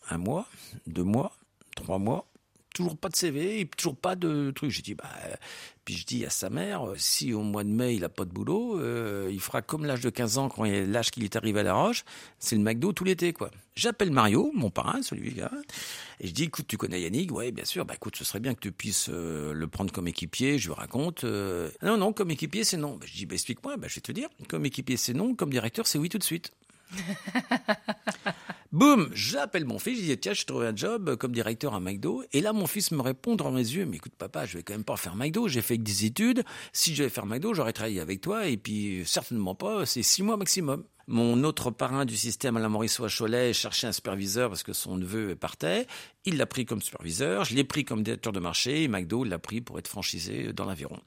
Un 0.10 0.18
mois, 0.20 0.48
deux 0.86 1.04
mois, 1.04 1.34
trois 1.76 1.98
mois, 1.98 2.26
toujours 2.78 2.98
pas 2.98 3.10
de 3.10 3.16
CV, 3.16 3.70
toujours 3.76 3.96
pas 3.96 4.16
de 4.16 4.52
truc. 4.52 4.70
J'ai 4.70 4.82
dit 4.82 4.94
bah 4.94 5.10
puis 5.84 5.96
je 5.96 6.06
dis 6.06 6.26
à 6.26 6.30
sa 6.30 6.50
mère, 6.50 6.86
euh, 6.86 6.96
si 6.98 7.34
au 7.34 7.42
mois 7.42 7.64
de 7.64 7.70
mai 7.70 7.96
il 7.96 8.04
a 8.04 8.10
pas 8.10 8.26
de 8.26 8.30
boulot, 8.30 8.78
euh, 8.78 9.30
il 9.32 9.40
fera 9.40 9.62
comme 9.62 9.86
l'âge 9.86 10.02
de 10.02 10.10
15 10.10 10.38
ans 10.38 10.50
quand 10.50 10.66
il 10.66 10.92
l'âge 10.92 11.12
qu'il 11.12 11.24
est 11.24 11.36
arrivé 11.36 11.62
à 11.62 11.64
La 11.64 11.74
Roche, 11.74 12.04
c'est 12.40 12.56
le 12.56 12.62
McDo 12.62 12.92
tout 12.92 13.04
l'été 13.04 13.34
quoi. 13.34 13.50
J'appelle 13.76 14.12
Mario, 14.12 14.52
mon 14.54 14.70
parrain, 14.70 15.02
celui-là, 15.02 15.50
et 16.20 16.28
je 16.28 16.34
dis 16.34 16.44
écoute, 16.44 16.66
tu 16.68 16.78
connais 16.78 17.00
Yannick? 17.00 17.32
Ouais, 17.32 17.52
bien 17.52 17.64
sûr. 17.64 17.86
Bah 17.86 17.94
écoute, 17.96 18.16
ce 18.18 18.26
serait 18.26 18.40
bien 18.40 18.54
que 18.54 18.60
tu 18.60 18.72
puisses 18.72 19.10
euh, 19.10 19.54
le 19.54 19.68
prendre 19.68 19.94
comme 19.94 20.08
équipier. 20.08 20.60
Je 20.60 20.68
lui 20.68 20.76
raconte. 20.76 21.24
non, 21.24 21.98
non, 21.98 22.12
comme 22.12 22.32
équipier 22.32 22.64
c'est 22.64 22.78
non. 22.78 22.98
Bah, 22.98 23.06
je 23.08 23.14
dis 23.14 23.26
bah 23.26 23.36
explique-moi. 23.36 23.78
Bah 23.78 23.88
je 23.90 23.96
vais 23.96 24.02
te 24.02 24.12
dire. 24.12 24.30
Comme 24.50 24.66
équipier 24.66 24.98
c'est 24.98 25.14
non, 25.14 25.36
comme 25.36 25.52
directeur 25.52 25.88
c'est 25.88 25.98
oui 25.98 26.10
tout 26.10 26.18
de 26.18 26.24
suite. 26.24 26.52
Boum, 28.74 29.10
j'appelle 29.14 29.64
mon 29.64 29.80
fils, 29.80 30.00
je 30.00 30.04
dis 30.04 30.18
tiens, 30.18 30.34
je 30.34 30.44
trouvé 30.44 30.68
un 30.68 30.76
job 30.76 31.16
comme 31.16 31.32
directeur 31.32 31.74
à 31.74 31.80
McDo. 31.80 32.24
Et 32.34 32.42
là, 32.42 32.52
mon 32.52 32.68
fils 32.68 32.92
me 32.92 33.02
répond 33.02 33.36
dans 33.36 33.50
mes 33.50 33.62
yeux, 33.62 33.86
mais 33.86 33.96
écoute 33.96 34.16
papa, 34.18 34.46
je 34.46 34.58
vais 34.58 34.64
quand 34.64 34.74
même 34.74 34.84
pas 34.84 34.98
faire 34.98 35.16
McDo, 35.16 35.48
j'ai 35.48 35.62
fait 35.62 35.78
que 35.78 35.84
des 35.84 36.04
études. 36.04 36.44
Si 36.74 36.94
je 36.94 37.04
vais 37.04 37.10
faire 37.10 37.26
McDo, 37.26 37.54
j'aurais 37.54 37.72
travaillé 37.72 38.02
avec 38.02 38.20
toi, 38.20 38.48
et 38.48 38.58
puis 38.58 39.04
certainement 39.06 39.56
pas, 39.56 39.86
c'est 39.86 40.04
six 40.04 40.22
mois 40.22 40.36
maximum. 40.36 40.84
Mon 41.10 41.46
autre 41.46 41.72
parrain 41.72 42.04
du 42.04 42.18
système, 42.18 42.58
Alain 42.58 42.68
Morisseau 42.68 43.06
à 43.06 43.08
Cholet, 43.08 43.54
cherchait 43.54 43.88
un 43.88 43.94
superviseur 43.94 44.50
parce 44.50 44.64
que 44.64 44.74
son 44.74 44.98
neveu 44.98 45.38
partait. 45.38 45.88
Il 46.26 46.36
l'a 46.36 46.46
pris 46.46 46.66
comme 46.66 46.82
superviseur, 46.82 47.46
je 47.46 47.56
l'ai 47.56 47.64
pris 47.64 47.86
comme 47.86 48.04
directeur 48.04 48.34
de 48.34 48.42
marché, 48.42 48.84
et 48.84 48.88
McDo 48.90 49.24
l'a 49.24 49.40
pris 49.40 49.62
pour 49.62 49.80
être 49.80 49.88
franchisé 49.88 50.52
dans 50.52 50.66
l'aviron. 50.66 51.00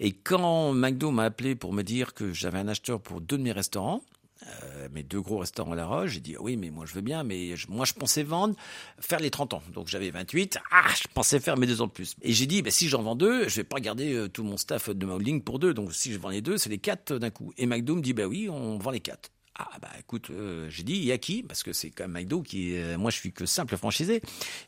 Et 0.00 0.10
quand 0.10 0.72
McDo 0.72 1.12
m'a 1.12 1.22
appelé 1.22 1.54
pour 1.54 1.72
me 1.72 1.82
dire 1.82 2.14
que 2.14 2.32
j'avais 2.32 2.58
un 2.58 2.66
acheteur 2.66 3.00
pour 3.00 3.20
deux 3.20 3.38
de 3.38 3.44
mes 3.44 3.52
restaurants, 3.52 4.02
euh, 4.46 4.88
mes 4.92 5.02
deux 5.02 5.20
gros 5.20 5.38
restaurants 5.38 5.72
à 5.72 5.76
La 5.76 5.86
Roche. 5.86 6.10
J'ai 6.12 6.20
dit, 6.20 6.36
oui, 6.38 6.56
mais 6.56 6.70
moi, 6.70 6.84
je 6.86 6.94
veux 6.94 7.00
bien, 7.00 7.24
mais 7.24 7.56
je- 7.56 7.68
moi, 7.70 7.84
je 7.84 7.92
pensais 7.92 8.22
vendre, 8.22 8.54
faire 9.00 9.20
les 9.20 9.30
30 9.30 9.54
ans. 9.54 9.62
Donc, 9.72 9.88
j'avais 9.88 10.10
28. 10.10 10.58
Ah, 10.70 10.84
je 10.96 11.08
pensais 11.12 11.40
faire 11.40 11.56
mes 11.56 11.66
deux 11.66 11.80
ans 11.82 11.86
de 11.86 11.92
plus. 11.92 12.14
Et 12.22 12.32
j'ai 12.32 12.46
dit, 12.46 12.62
bah, 12.62 12.70
si 12.70 12.88
j'en 12.88 13.02
vends 13.02 13.16
deux, 13.16 13.48
je 13.48 13.56
vais 13.56 13.64
pas 13.64 13.80
garder 13.80 14.12
euh, 14.14 14.28
tout 14.28 14.44
mon 14.44 14.56
staff 14.56 14.90
de 14.90 15.06
ma 15.06 15.14
holding 15.14 15.42
pour 15.42 15.58
deux. 15.58 15.74
Donc, 15.74 15.92
si 15.94 16.12
je 16.12 16.18
vends 16.18 16.28
les 16.30 16.40
deux, 16.42 16.58
c'est 16.58 16.70
les 16.70 16.78
quatre 16.78 17.14
d'un 17.18 17.30
coup. 17.30 17.52
Et 17.58 17.66
McDo 17.66 17.96
me 17.96 18.02
dit, 18.02 18.12
bah 18.12 18.26
oui, 18.26 18.48
on 18.48 18.78
vend 18.78 18.90
les 18.90 19.00
quatre. 19.00 19.30
Ah 19.56 19.70
bah 19.80 19.88
écoute, 20.00 20.30
euh, 20.30 20.66
j'ai 20.68 20.82
dit, 20.82 20.94
il 20.94 21.04
y 21.04 21.12
a 21.12 21.18
qui? 21.18 21.44
Parce 21.44 21.62
que 21.62 21.72
c'est 21.72 21.90
quand 21.90 22.08
même 22.08 22.12
McDo 22.22 22.42
qui 22.42 22.76
euh, 22.76 22.98
moi, 22.98 23.12
je 23.12 23.16
suis 23.18 23.32
que 23.32 23.46
simple 23.46 23.76
franchisé. 23.76 24.20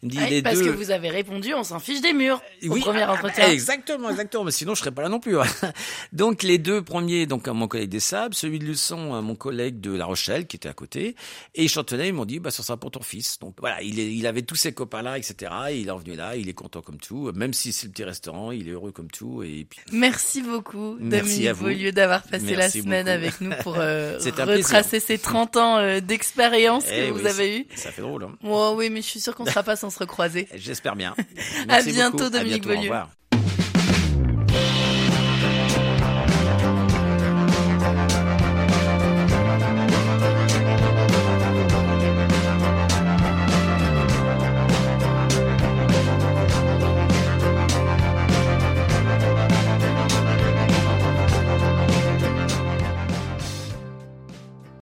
Il 0.03 0.07
me 0.07 0.11
dit, 0.13 0.19
Ouais, 0.19 0.31
les 0.31 0.43
parce 0.43 0.59
deux... 0.61 0.67
que 0.67 0.71
vous 0.71 0.93
avez 0.93 1.11
répondu, 1.11 1.55
on 1.55 1.65
s'en 1.65 1.81
fiche 1.81 2.01
des 2.01 2.13
murs 2.13 2.41
au 2.63 2.69
Oui, 2.69 2.81
premier 2.83 3.03
ah, 3.03 3.15
entretien. 3.15 3.47
ah, 3.49 3.53
Exactement, 3.53 4.11
exactement. 4.11 4.45
Mais 4.45 4.53
sinon, 4.53 4.77
je 4.77 4.81
serais 4.81 4.93
pas 4.93 5.03
là 5.03 5.09
non 5.09 5.19
plus. 5.19 5.41
hein. 5.41 5.45
donc, 6.13 6.45
les 6.45 6.59
deux 6.59 6.83
premiers, 6.83 7.27
donc 7.27 7.49
à 7.49 7.53
mon 7.53 7.67
collègue 7.67 7.89
des 7.91 7.99
Sables, 7.99 8.35
celui 8.37 8.61
de 8.61 8.65
Luçon, 8.65 9.13
à 9.15 9.23
mon 9.23 9.35
collègue 9.35 9.81
de 9.81 9.93
La 9.93 10.05
Rochelle, 10.05 10.47
qui 10.47 10.55
était 10.55 10.69
à 10.69 10.73
côté, 10.73 11.17
et 11.57 11.67
Chantenay, 11.67 12.09
ils 12.09 12.15
m'ont 12.15 12.25
dit, 12.25 12.39
bah, 12.39 12.53
ça 12.53 12.63
sera 12.63 12.77
pour 12.77 12.93
ton 12.93 13.03
fils. 13.03 13.41
Donc, 13.41 13.57
voilà, 13.59 13.83
il, 13.83 13.99
est, 13.99 14.15
il 14.15 14.25
avait 14.25 14.43
tous 14.43 14.55
ses 14.55 14.73
copains 14.73 15.03
là, 15.03 15.19
etc. 15.19 15.51
Et 15.71 15.81
il 15.81 15.89
est 15.89 15.91
revenu 15.91 16.15
là, 16.15 16.37
il 16.37 16.49
est 16.49 16.55
content 16.55 16.81
comme 16.81 16.99
tout. 16.99 17.33
Même 17.35 17.55
si 17.55 17.73
c'est 17.73 17.87
le 17.89 17.93
petit 17.93 18.05
restaurant, 18.05 18.53
il 18.53 18.69
est 18.69 18.73
heureux 18.73 18.93
comme 18.93 19.11
tout. 19.11 19.43
Et 19.43 19.67
puis, 19.69 19.81
Merci 19.91 20.43
beaucoup, 20.43 20.97
Merci 21.01 21.23
Dominique 21.25 21.47
à 21.49 21.53
vous. 21.55 21.65
Beaulieu, 21.65 21.91
d'avoir 21.91 22.23
passé 22.23 22.55
la 22.55 22.71
semaine 22.71 23.07
beaucoup. 23.07 23.17
avec 23.17 23.41
nous 23.41 23.51
pour 23.65 23.75
euh, 23.81 24.17
C'est 24.21 24.39
un 24.39 24.47
plaisir. 24.47 24.76
Retracer 24.79 25.01
ces 25.01 25.19
30 25.19 25.57
ans 25.57 25.79
euh, 25.79 26.01
d'expérience 26.01 26.85
eh 26.91 27.09
que 27.09 27.11
vous 27.13 27.21
oui, 27.21 27.27
avez 27.29 27.59
eu. 27.59 27.67
Ça 27.75 27.91
fait 27.93 28.03
drôle. 28.03 28.25
Hein. 28.25 28.33
Oh, 28.45 28.75
oui, 28.77 28.91
mais 28.91 29.03
je 29.03 29.07
suis 29.07 29.21
sûre 29.21 29.35
qu'on 29.35 29.45
ne 29.45 29.49
sera 29.51 29.63
pas 29.63 29.77
sans 29.77 29.91
se 29.91 29.99
recroiser. 29.99 30.49
J'espère 30.55 30.97
bien. 30.97 31.15
À 31.63 31.67
Merci 31.67 31.93
bientôt, 31.93 32.19
beaucoup. 32.19 32.25
À 32.27 32.31
Dominique 32.31 32.63
bientôt, 32.63 32.71
au 32.71 32.75
Beaulieu. 32.75 32.91
revoir. 32.91 33.09